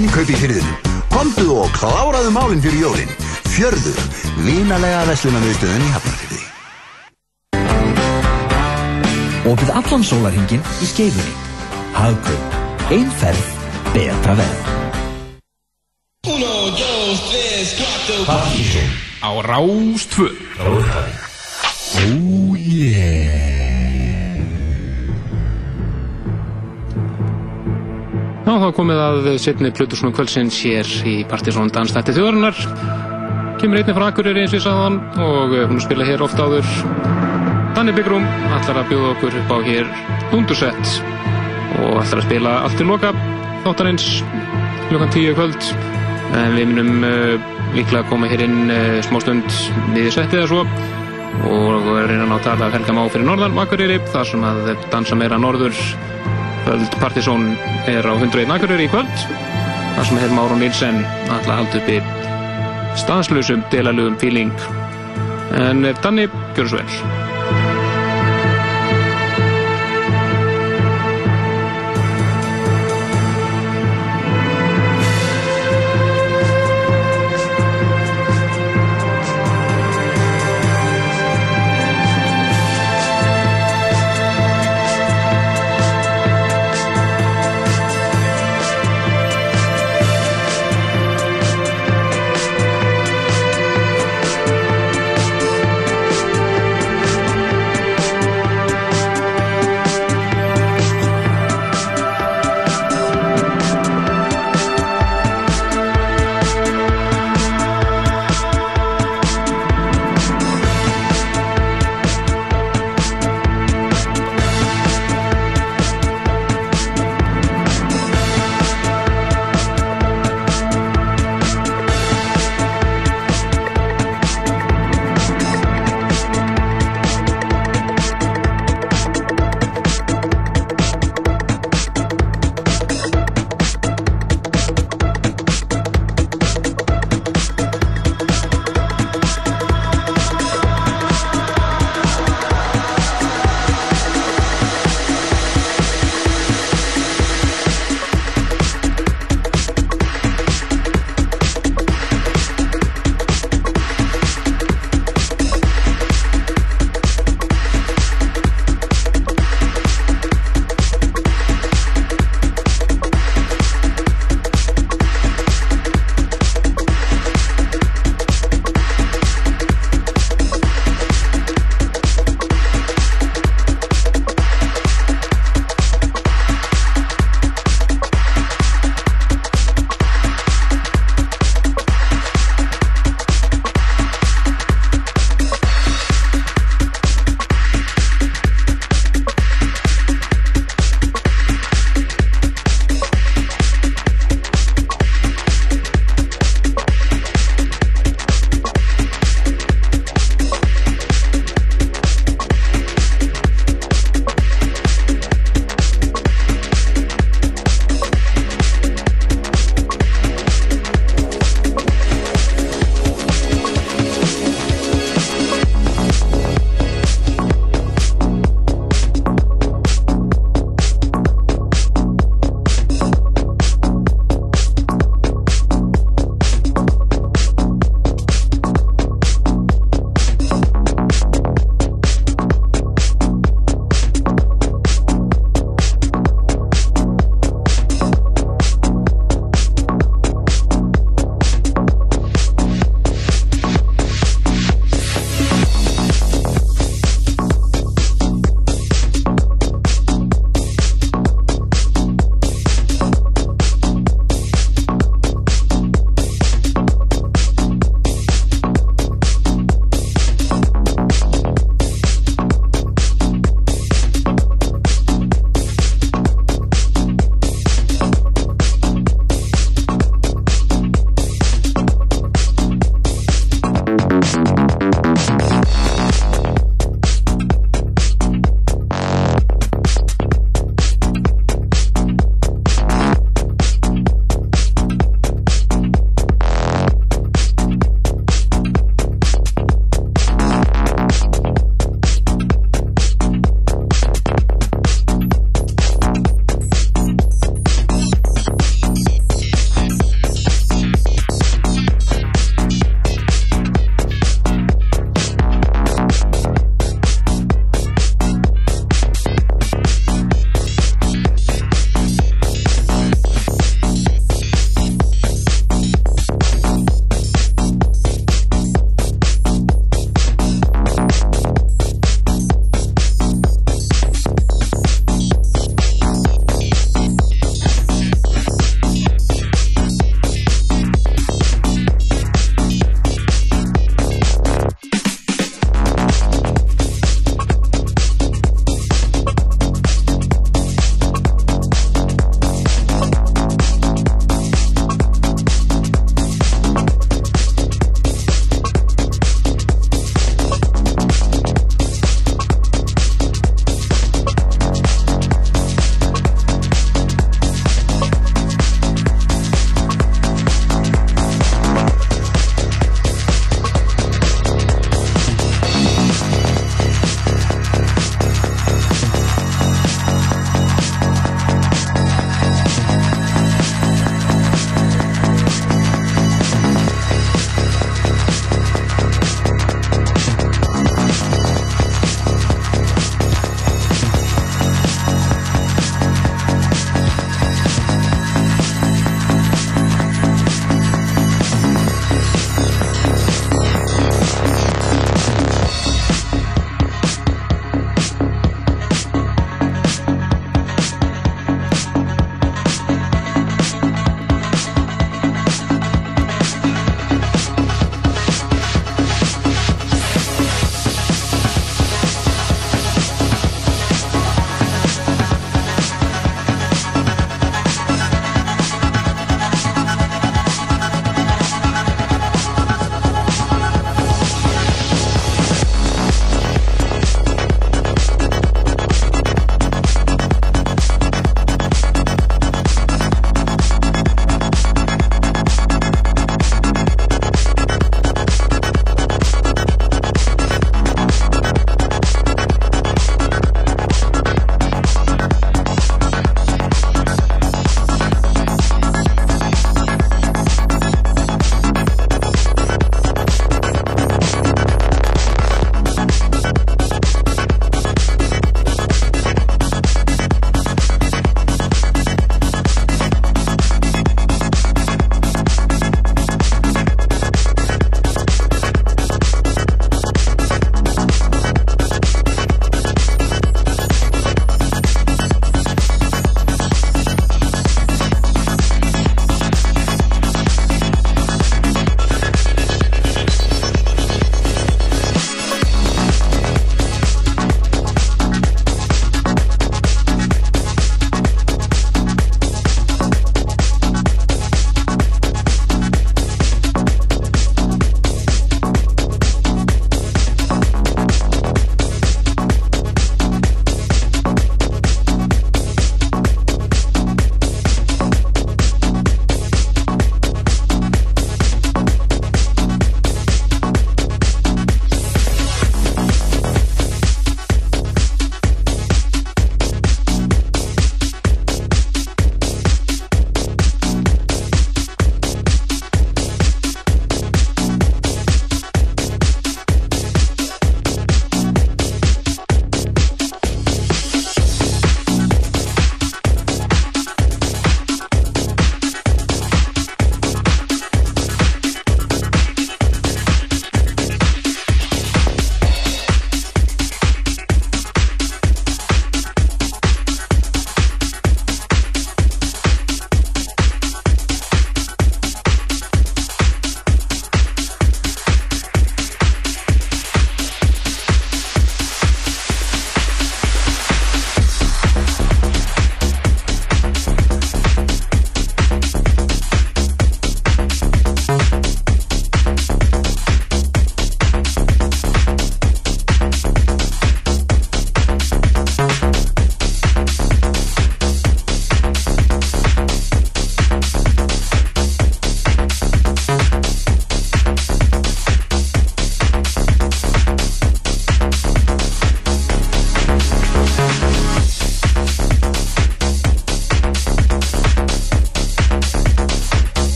innkaup 0.00 0.30
í 0.32 0.38
fyrðinum. 0.40 0.96
Komdu 1.10 1.46
og 1.60 1.70
kláraðu 1.76 2.32
málinn 2.34 2.62
fyrir 2.64 2.84
jólinn. 2.86 3.12
Fjörður, 3.50 3.98
vinalega 4.46 5.02
veslunarmiðstöðun 5.10 5.84
í 5.84 5.92
Hafnarfyrði. 5.94 6.42
Opið 9.50 9.72
allan 9.80 10.04
sólarhingin 10.06 10.66
í 10.80 10.90
skeifunni. 10.90 11.34
Hagkaup. 11.96 12.58
Ein 12.94 13.10
ferð, 13.20 13.46
betra 13.94 14.36
verð. 14.40 14.68
Partíson 18.26 18.90
á 19.22 19.30
Rástvö 19.42 20.28
Oh 20.60 22.56
yeah 22.56 23.49
Já, 28.50 28.56
þá 28.58 28.70
komið 28.74 28.98
að 28.98 29.26
setni 29.38 29.68
Plutusnum 29.70 30.10
kvöldsins 30.10 30.56
hér 30.66 30.88
í 31.06 31.12
Partisón 31.30 31.68
Danstætti 31.70 32.10
þjóðarinnar. 32.16 32.56
Kemur 33.60 33.78
einnig 33.78 33.94
frá 33.94 34.08
Akureyri 34.08 34.42
eins 34.42 34.50
og 34.50 34.58
ég 34.58 34.64
sagðan 34.64 34.96
og 35.22 35.54
eh, 35.54 35.68
hún 35.70 35.78
spilað 35.84 36.10
hér 36.10 36.24
oft 36.26 36.42
áður. 36.42 36.72
Danni 37.76 37.94
Byggrum 37.94 38.26
ætlar 38.56 38.80
að 38.80 38.90
bjóða 38.90 39.12
okkur 39.12 39.38
upp 39.38 39.54
á 39.54 39.58
hér 39.68 39.94
Dundusett 40.32 40.96
og 41.76 42.00
ætlar 42.00 42.24
að 42.24 42.26
spila 42.26 42.56
allt 42.64 42.76
til 42.80 42.88
loka 42.90 43.14
þáttarins 43.62 44.10
klukkan 44.88 45.14
tíu 45.14 45.38
kvöld. 45.38 45.70
En 46.34 46.58
við 46.58 46.72
munum 46.72 47.06
uh, 47.06 47.48
líklega 47.78 48.02
að 48.02 48.10
koma 48.10 48.34
hér 48.34 48.48
inn 48.48 48.64
uh, 48.66 48.98
smástund 49.06 49.46
niður 49.94 50.16
settið 50.18 50.42
eða 50.42 50.50
svo 50.56 50.66
og 51.46 51.92
reyna 52.00 52.24
að 52.26 52.32
ná 52.34 52.38
tala 52.50 52.66
að 52.66 52.80
helga 52.80 52.98
má 52.98 53.04
fyrir 53.14 53.30
norðan 53.30 53.62
Akureyri 53.62 54.02
þar 54.10 54.32
sem 54.34 54.42
að 54.42 54.72
dansa 54.90 55.22
meira 55.22 55.38
norður 55.38 55.84
kvöld 56.70 57.00
Partisón 57.02 57.56
er 57.90 58.06
á 58.06 58.14
101 58.14 58.52
Akureyri 58.54 58.86
í 58.86 58.90
kvöld 58.92 59.22
þar 59.96 60.04
sem 60.06 60.20
hefur 60.20 60.36
Máron 60.36 60.62
Nilsen 60.62 61.00
alltaf 61.26 61.56
haldið 61.56 61.80
upp 61.80 61.90
í 61.90 63.00
stanslösum 63.00 63.64
delalugum 63.72 64.18
feeling 64.22 64.54
en 65.58 65.82
Danni, 66.04 66.28
gjör 66.54 66.70
svo 66.70 66.78
vel 66.78 67.29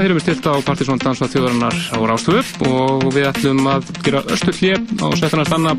hér 0.00 0.10
erum 0.10 0.18
við 0.20 0.24
stilt 0.26 0.46
á 0.48 0.54
Partisón 0.64 1.00
Dansa 1.02 1.26
þjóðarinnar 1.30 1.76
á 1.92 1.98
Rástöfu 2.08 2.68
og 2.70 3.06
við 3.14 3.26
ætlum 3.30 3.60
að 3.70 3.88
gera 4.06 4.22
östu 4.32 4.52
hlið 4.56 4.86
á 5.00 5.06
setjana 5.20 5.44
stanna 5.48 5.72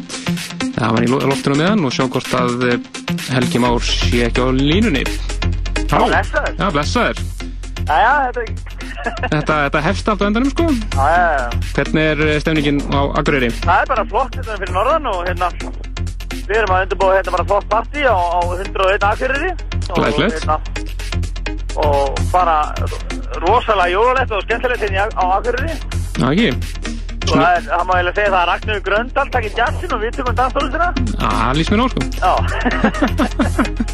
það 0.77 0.95
var 0.95 1.05
í 1.05 1.09
lo- 1.11 1.21
loftinu 1.31 1.57
meðan 1.59 1.85
og 1.89 1.95
sjá 1.95 2.05
hvort 2.11 2.33
að 2.37 2.65
eh, 2.69 2.77
Helgi 3.33 3.61
Már 3.63 3.81
sé 3.85 4.21
ekki 4.27 4.43
á 4.45 4.47
línunni. 4.53 5.03
Já, 5.91 5.97
blessaður. 6.07 6.53
Já, 6.59 6.67
blessaður. 6.77 7.23
Jæja, 7.81 8.13
þetta 8.31 8.69
Þetta, 9.01 9.55
þetta 9.65 9.79
hefst 9.81 10.09
allt 10.11 10.21
á 10.21 10.25
endanum 10.29 10.51
sko. 10.53 10.65
Já, 10.69 11.05
já, 11.09 11.23
já. 11.33 11.45
Hvernig 11.73 12.09
er 12.11 12.19
eh, 12.27 12.35
stemningin 12.43 12.81
á 12.93 13.01
Akureyri? 13.17 13.49
Það 13.63 13.79
er 13.81 13.89
bara 13.89 14.05
flott 14.11 14.37
hérna 14.37 14.57
fyrir 14.61 14.75
norðan 14.77 15.07
og 15.09 15.23
hérna 15.25 15.49
við 16.45 16.53
erum 16.59 16.75
að 16.75 16.83
undirbúa 16.85 17.15
hérna 17.17 17.33
bara 17.37 17.47
flott 17.49 17.67
partí 17.71 18.05
á, 18.05 18.13
á 18.13 18.39
101 18.61 19.07
Akureyri 19.09 19.51
hérna, 19.97 20.59
og 21.79 22.19
bara 22.31 22.57
rosalega 23.45 23.89
jólulegt 23.93 24.31
og 24.35 24.41
skemmtilegt 24.45 24.83
hérna 24.83 25.07
á 25.15 25.23
Akureyri 25.37 25.75
Já, 26.19 26.27
ekki? 26.31 26.49
og 27.31 27.35
það 27.37 27.51
er, 27.55 27.61
það 27.69 27.83
má 27.87 27.93
eiginlega 27.95 28.15
segja 28.17 28.31
það 28.31 28.41
að 28.41 28.47
Ragnar 28.51 28.79
Gröndal 28.87 29.27
takkir 29.31 29.53
jazzin 29.61 29.93
og 29.95 30.01
við 30.03 30.11
tökum 30.17 30.35
dansdólustina 30.41 30.89
Já, 31.15 31.29
það 31.31 31.53
lýst 31.61 31.71
mér 31.71 31.81
á 31.81 31.87
sko. 31.91 32.01
Já, 32.19 32.31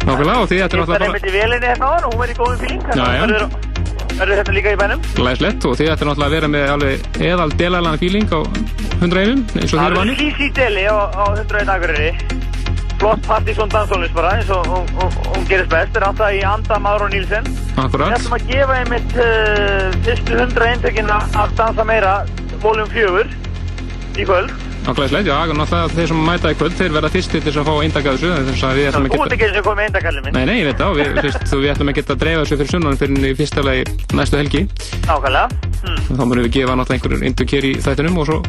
Nákvæmlega 0.00 0.38
og 0.40 0.48
því 0.50 0.58
þetta 0.60 0.76
er 0.76 0.80
það 0.80 0.80
er 0.80 0.80
náttúrulega 0.80 1.06
einmitt 1.06 1.26
í 1.28 1.32
velinni 1.34 1.68
hérna 1.70 1.84
á 1.84 1.90
hann 1.94 2.04
og 2.08 2.14
hún 2.16 2.22
er 2.24 2.30
í 2.32 2.36
góðum 2.38 2.58
fíling 2.62 2.82
Já, 2.90 3.04
já. 3.04 3.20
verður, 3.20 3.44
verður 4.20 4.36
hérna 4.40 4.54
líka 4.56 4.72
í 4.72 4.78
bænum 4.80 5.02
glæslegt 5.16 5.66
og 5.68 5.74
því 5.76 5.88
þetta 5.90 6.04
er 6.04 6.10
náttúrulega 6.10 6.30
að 6.30 6.36
vera 6.36 6.48
með 6.54 6.64
alveg 6.74 6.96
eðal 7.30 7.50
delalan 7.60 7.98
fíling 8.00 8.28
á 8.32 8.40
101 9.00 9.56
eins 9.60 9.72
og 9.72 9.76
Það 9.76 9.86
er 9.90 9.98
vanir. 10.00 10.16
Kísi 10.20 10.48
Deli 10.56 10.84
á, 10.88 10.96
á 11.12 11.24
101 11.36 11.74
Akureyri 11.76 12.10
flott 13.00 13.22
partí 13.26 13.54
svona 13.56 13.72
dansdólist 13.72 14.14
bara 14.14 14.30
eins 14.36 14.50
og 14.52 14.66
hún- 14.68 15.46
gerist 15.48 15.70
best 15.72 15.96
er 15.96 16.04
alltaf 16.08 16.32
í 16.36 16.42
anda 16.46 16.78
Maður 16.78 17.06
og 17.06 17.10
Nílsen 17.14 17.44
Við 17.48 17.84
Akkurat. 17.84 18.12
ætlum 18.18 18.34
að 18.36 18.46
gefa 18.50 18.74
einmitt 18.80 19.14
uh, 19.16 19.86
fyrstu 20.04 20.36
hundra 20.38 20.66
eintökin 20.74 21.10
af 21.10 21.54
Dansa 21.56 21.84
Meira 21.88 22.14
voljum 22.60 22.88
fjögur 22.92 23.26
í 24.20 24.26
kvöld. 24.28 24.50
Já, 24.90 24.94
glæslegt, 24.96 25.26
já, 25.26 25.34
náttúrulega 25.46 25.88
þeir 25.94 26.08
sem 26.10 26.20
mæta 26.26 26.50
í 26.50 26.56
kvöld, 26.58 26.72
þeir 26.74 26.94
verða 26.96 27.08
fyrstir 27.14 27.42
til 27.44 27.52
að 27.60 27.68
fá 27.68 27.74
eindaka 27.78 28.14
þessu, 28.16 28.30
þess 28.48 28.64
að 28.66 28.72
við 28.80 28.88
ætlum 28.88 29.04
Þú 29.12 29.18
ert 29.22 29.34
ekki 29.36 29.46
eins 29.46 29.58
og 29.60 29.66
komið 29.68 29.84
eindakallið 29.86 30.24
minn. 30.24 30.34
Nei, 30.34 30.44
nei, 30.48 30.54
ég 30.58 30.66
veit 30.66 30.80
það, 30.80 30.96
við, 30.98 31.20
fyrst, 31.20 31.52
við 31.60 31.70
ætlum 31.70 31.92
ekki 31.92 32.02
að 32.02 32.18
dreifa 32.24 32.40
þessu 32.40 32.58
fyrir 32.58 32.72
sunnan 32.74 32.98
fyrir 32.98 33.28
í 33.28 33.30
fyrsta 33.38 33.62
lagi 33.62 33.84
næstu 34.18 34.40
helgi. 34.40 34.64
Nákvæmlega. 35.06 35.46
Hmm. 35.84 36.02
Þá 36.10 36.24
munum 36.24 36.42
við 36.42 36.50
gefa 36.58 36.76
náttúrulega 36.80 36.98
einhverjum 36.98 37.24
eindök 37.30 37.54
hér 37.54 37.68
í 37.70 37.72
þættinum 37.86 38.18
og 38.18 38.28
svo 38.32 38.40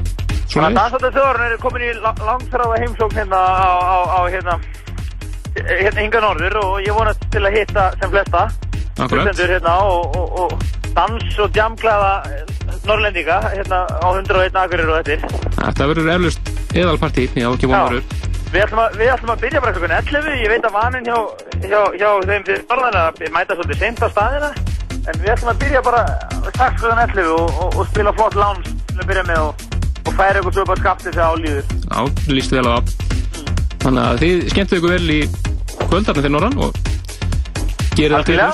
svona 0.49 0.71
að 0.71 0.79
dansáttu 0.81 1.13
þjóðurinn 1.13 1.53
er 1.53 1.61
komin 1.61 1.85
í 1.85 1.93
la- 2.01 2.17
langþráða 2.25 2.81
heimsókn 2.81 3.21
hérna 3.21 3.37
á, 3.45 3.69
á, 3.85 3.97
á 4.17 4.19
hérna, 4.33 4.57
hérna 5.61 6.01
hinga 6.01 6.25
norður 6.25 6.57
og 6.65 6.75
ég 6.81 6.97
vonast 6.97 7.29
til 7.29 7.45
að 7.45 7.59
hitta 7.61 7.91
sem 8.01 8.09
flesta. 8.17 8.47
Akkurat. 8.97 10.80
Dans 10.95 11.37
og 11.39 11.55
jamglaða 11.55 12.11
norrlendinga 12.87 13.37
hérna 13.53 13.79
á 13.87 14.07
101 14.11 14.57
Akureyri 14.63 14.91
og 14.91 15.05
þetta. 15.07 15.29
Þetta 15.59 15.87
verður 15.91 16.11
eflust 16.15 16.51
eðalpartí, 16.73 17.27
já, 17.35 17.47
ekki 17.51 17.69
Já. 17.69 17.71
vonaður. 17.71 18.03
Við 18.51 18.63
ætlum, 18.65 18.81
að, 18.83 18.95
við 18.99 19.11
ætlum 19.13 19.31
að 19.31 19.43
byrja 19.45 19.61
bara 19.63 19.73
klukkan 19.77 19.93
11, 19.95 20.33
ég 20.41 20.49
veit 20.51 20.65
að 20.67 20.73
vaninn 20.75 21.05
hjá, 21.07 21.17
hjá, 21.63 21.81
hjá 21.95 22.09
þeim 22.27 22.43
fyrir 22.49 22.63
norðan 22.67 22.97
að 22.99 23.21
mæta 23.31 23.55
svolítið 23.55 23.79
seint 23.79 24.03
á 24.03 24.07
staðina, 24.11 24.49
en 25.07 25.21
við 25.21 25.31
ætlum 25.35 25.51
að 25.53 25.61
byrja 25.63 25.83
bara 25.87 26.01
strax 26.49 26.81
klukkan 26.81 27.03
11 27.05 27.31
og, 27.31 27.61
og, 27.63 27.77
og 27.79 27.87
spila 27.93 28.15
flott 28.17 28.35
lounge 28.35 28.73
til 28.91 28.99
að 28.99 29.07
byrja 29.13 29.25
með 29.29 29.39
og, 29.45 29.65
og 30.03 30.13
færa 30.19 30.41
ykkur 30.43 30.57
svo 30.57 30.65
upp 30.65 30.73
á 30.75 30.77
skapti 30.81 31.13
þegar 31.13 31.31
álíður. 31.31 31.65
Já, 31.87 32.01
líst 32.35 32.55
vel 32.57 32.67
á 32.67 32.71
það. 32.75 32.85
Þannig 33.81 34.03
að 34.03 34.23
þið 34.25 34.47
skemmtu 34.51 34.81
ykkur 34.81 34.95
vel 34.97 35.15
í 35.15 35.21
kvöldarnir 35.87 36.25
fyrir 36.25 36.35
norðan 36.35 36.59
og 36.67 36.81
gerir 37.95 38.17
allt 38.19 38.27
Algjörlega. 38.27 38.51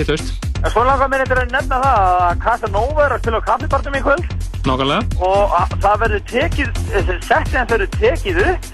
þitt 0.00 0.49
En 0.60 0.68
svo 0.74 0.82
langar 0.84 1.08
mér 1.08 1.22
eitthvað 1.24 1.42
að 1.46 1.52
nefna 1.54 1.78
það 1.80 2.00
að 2.26 2.40
Casanova 2.44 3.04
er 3.06 3.14
að 3.16 3.22
spila 3.22 3.40
kaffibartum 3.48 3.94
í 3.96 4.02
kvöld. 4.04 4.26
Nákvæmlega. 4.68 5.02
og 5.24 5.54
að- 5.60 5.76
það 5.84 6.00
verður 6.02 6.22
tekið, 6.28 6.68
settin 7.24 7.70
verður 7.70 7.90
tekið 7.96 8.40
upp. 8.50 8.68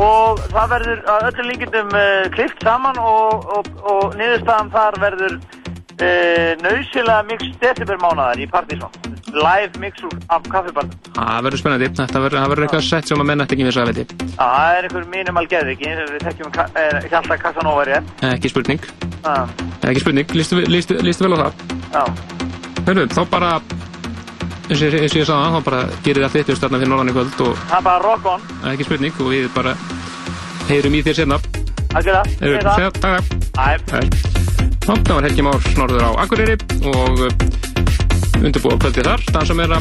Og 0.00 0.38
það 0.54 0.68
verður 0.70 1.00
að 1.10 1.24
öllum 1.30 1.48
líkindum 1.50 1.88
uh, 1.98 2.28
klift 2.36 2.62
saman 2.62 2.98
og, 3.02 3.48
og, 3.56 3.66
og 3.82 4.14
niðurstaðan 4.20 4.70
þar 4.70 4.98
verður 5.02 5.34
uh, 5.34 6.50
nöysilega 6.62 7.24
mix 7.26 7.42
decibel 7.60 7.98
mánaðar 7.98 8.38
í 8.38 8.46
Partizón 8.52 8.94
live 9.34 9.80
mix 9.82 10.02
af 10.28 10.42
kaffibarnum 10.50 10.94
Það 11.16 11.42
verður 11.46 11.60
spennandi, 11.62 11.88
þetta 11.98 12.22
verður, 12.24 12.38
það 12.40 12.50
verður 12.52 12.66
eitthvað 12.66 12.86
sett 12.88 13.10
sem 13.10 13.20
að 13.22 13.28
menn 13.30 13.44
ætti 13.44 13.56
ekki 13.56 13.66
vissa 13.68 13.84
að 13.84 13.90
veit 14.00 14.14
það 14.38 14.78
er 14.78 14.88
einhver 14.88 15.06
minimal 15.14 15.44
geðviki 15.50 15.90
við 16.00 16.24
þekkjum 16.26 16.52
ka- 16.56 16.68
eh, 16.74 16.98
Hjalta 17.10 17.36
Casanova 17.44 17.84
rétt 17.88 18.24
Ekki 18.30 18.52
spurning, 18.52 18.80
ekki 19.90 20.00
spurning, 20.04 20.34
lístu, 20.34 20.60
vel 21.24 21.34
á 21.34 21.38
það. 21.44 21.52
já. 21.94 22.04
Hörru, 22.86 23.06
þá 23.12 23.20
bara, 23.30 23.50
eins 24.70 24.82
og 24.82 24.94
ég 24.94 25.10
sagði 25.12 25.24
það, 25.28 25.56
þá 25.56 25.64
bara 25.68 25.80
gerir 26.06 26.24
allt 26.26 26.36
þitt 26.38 26.52
haust 26.52 26.62
þarna 26.64 26.80
fyrir 26.80 26.92
norðan 26.94 27.10
í 27.12 27.16
kvöld 27.16 27.40
og 27.46 27.56
það 27.70 27.78
er 27.78 27.86
bara 27.88 28.04
rock 28.06 28.26
on 28.26 28.40
ekki 28.72 28.86
spurning 28.88 29.20
og 29.20 29.32
við 29.34 29.48
bara 29.54 29.74
heyrum 30.70 30.94
í 30.94 31.02
þér 31.06 31.18
sérna. 31.22 31.40
það. 32.70 32.92
takk. 33.00 33.24
Æ. 33.60 33.68
Þá, 34.80 34.92
það 35.04 35.14
var 35.14 35.26
Helgi 35.28 35.42
Már 35.46 35.66
norður 35.76 36.06
á 36.06 36.10
Akureyri 36.24 36.56
og 36.88 37.79
undirbúa 38.40 38.78
kvöldið 38.80 39.08
þar, 39.10 39.24
dansa 39.34 39.56
meira 39.56 39.80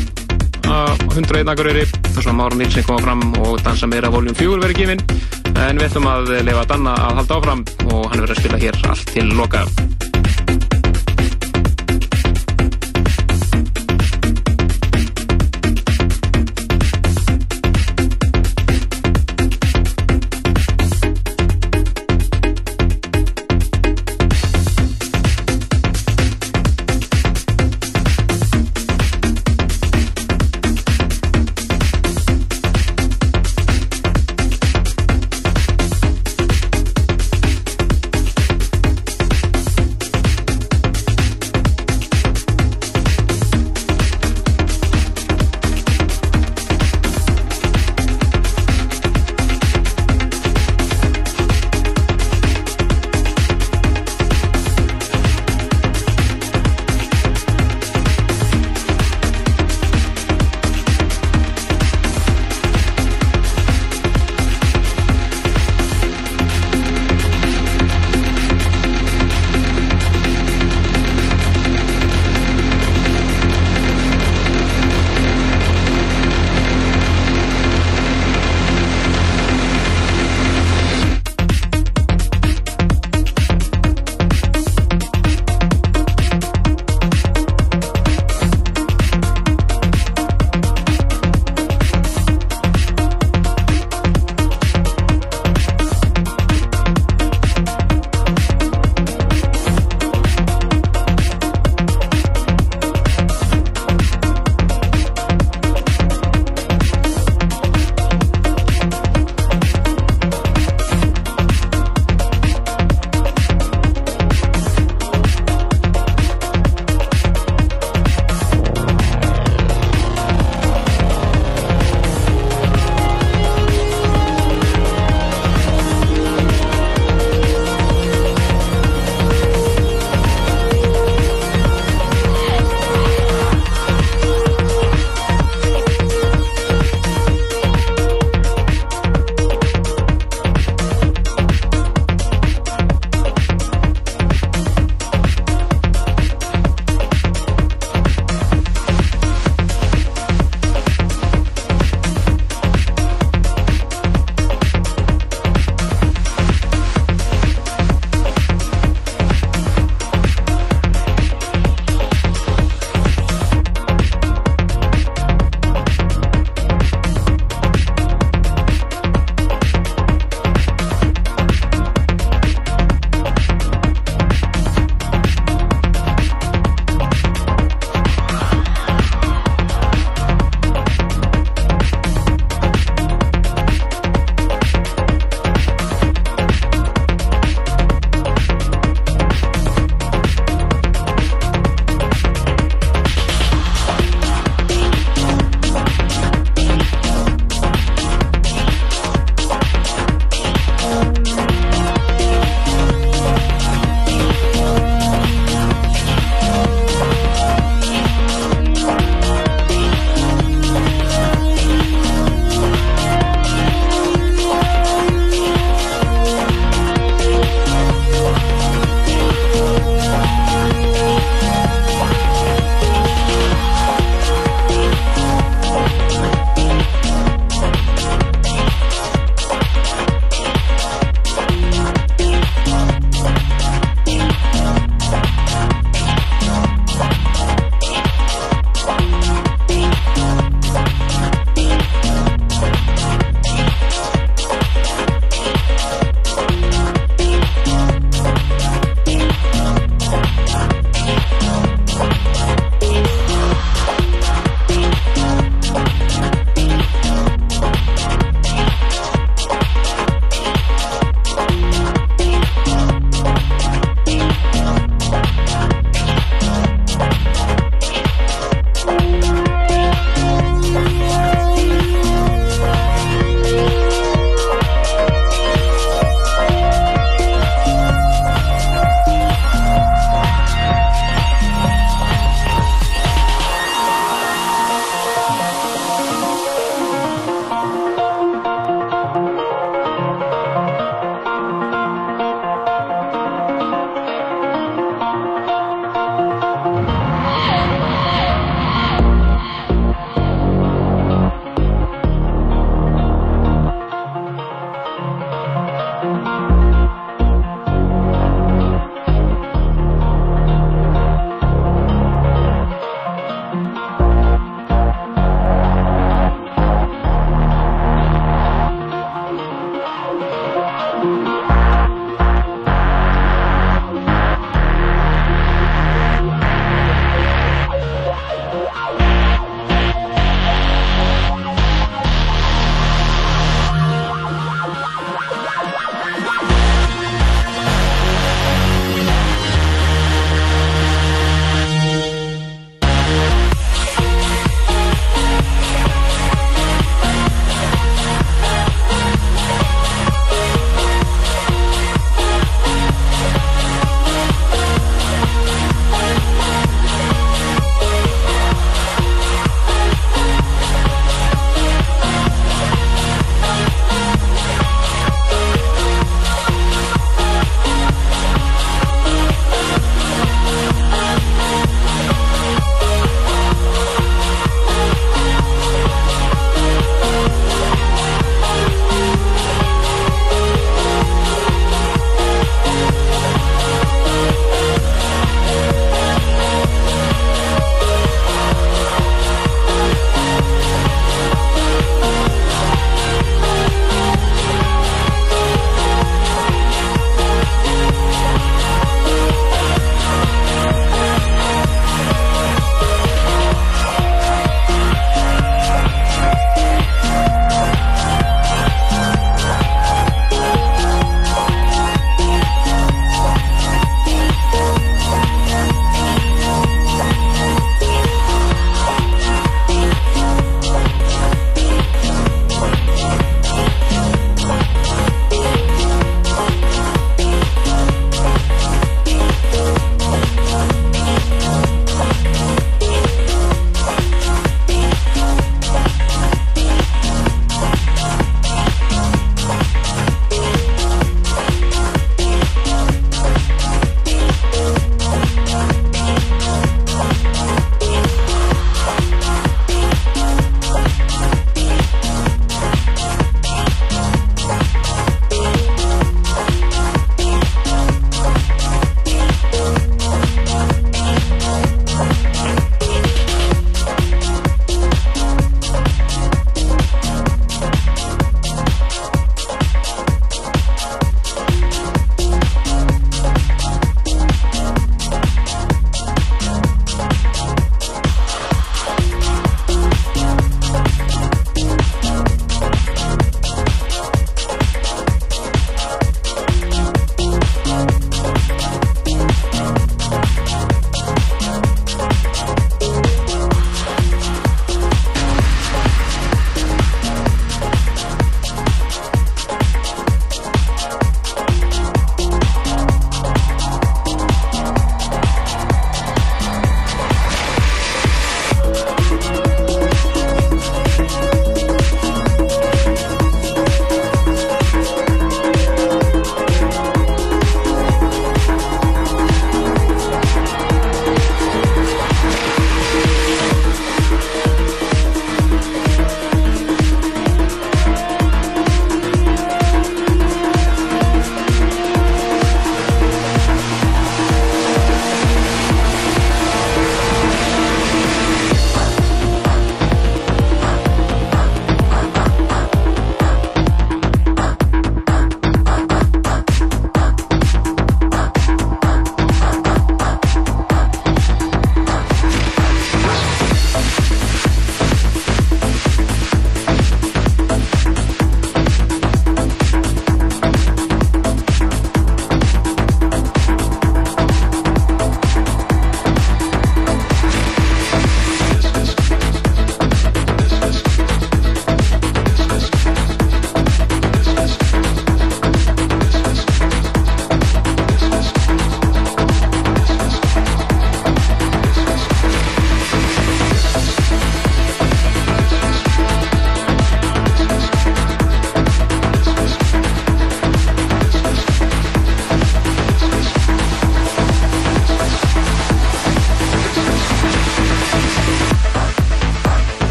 á 0.67 0.93
101 1.15 1.51
Akureyri, 1.53 1.85
þar 2.11 2.27
sem 2.27 2.37
Mára 2.39 2.59
Nilsen 2.59 2.85
koma 2.87 3.01
fram 3.05 3.23
og 3.45 3.63
dansa 3.65 3.89
meira 3.89 4.11
voljum 4.13 4.37
4 4.37 4.59
verið 4.65 4.83
gefin 4.83 5.03
en 5.55 5.79
við 5.79 5.87
ætlum 5.89 6.11
að 6.11 6.35
lefa 6.47 6.67
Danna 6.73 6.99
að 7.07 7.19
halda 7.21 7.39
áfram 7.39 7.65
og 7.89 8.05
hann 8.11 8.21
verður 8.21 8.35
að 8.37 8.43
spila 8.43 8.63
hér 8.67 8.85
allt 8.91 9.11
til 9.15 9.27
loka. 9.39 9.65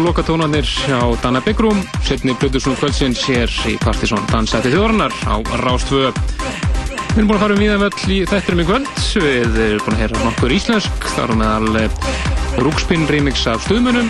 Lokatónarnir 0.00 0.64
á 0.88 1.04
Dana 1.20 1.42
Byggrum, 1.44 1.82
setni 2.06 2.32
Plutusson 2.40 2.78
kvöldsins 2.80 3.20
hér 3.28 3.52
í 3.68 3.76
Partisón 3.82 4.24
Dansætti 4.30 4.72
þjóðarnar 4.72 5.12
á 5.28 5.36
Rástvö. 5.60 6.08
Við 7.10 7.18
erum 7.18 7.28
búin 7.28 7.36
að 7.36 7.44
fara 7.44 7.56
um 7.58 7.64
íðan 7.66 7.82
völl 7.84 8.14
í 8.16 8.18
þættinum 8.30 8.62
í 8.62 8.66
kvöld, 8.70 8.90
við 9.20 9.58
erum 9.66 9.84
búin 9.84 9.96
að 9.98 10.00
heyra 10.00 10.22
nokkur 10.24 10.54
íslensk, 10.56 11.08
þar 11.18 11.34
meðal 11.36 11.84
Rúkspinn 12.64 13.04
remix 13.12 13.44
af 13.46 13.60
stuðmunum 13.66 14.08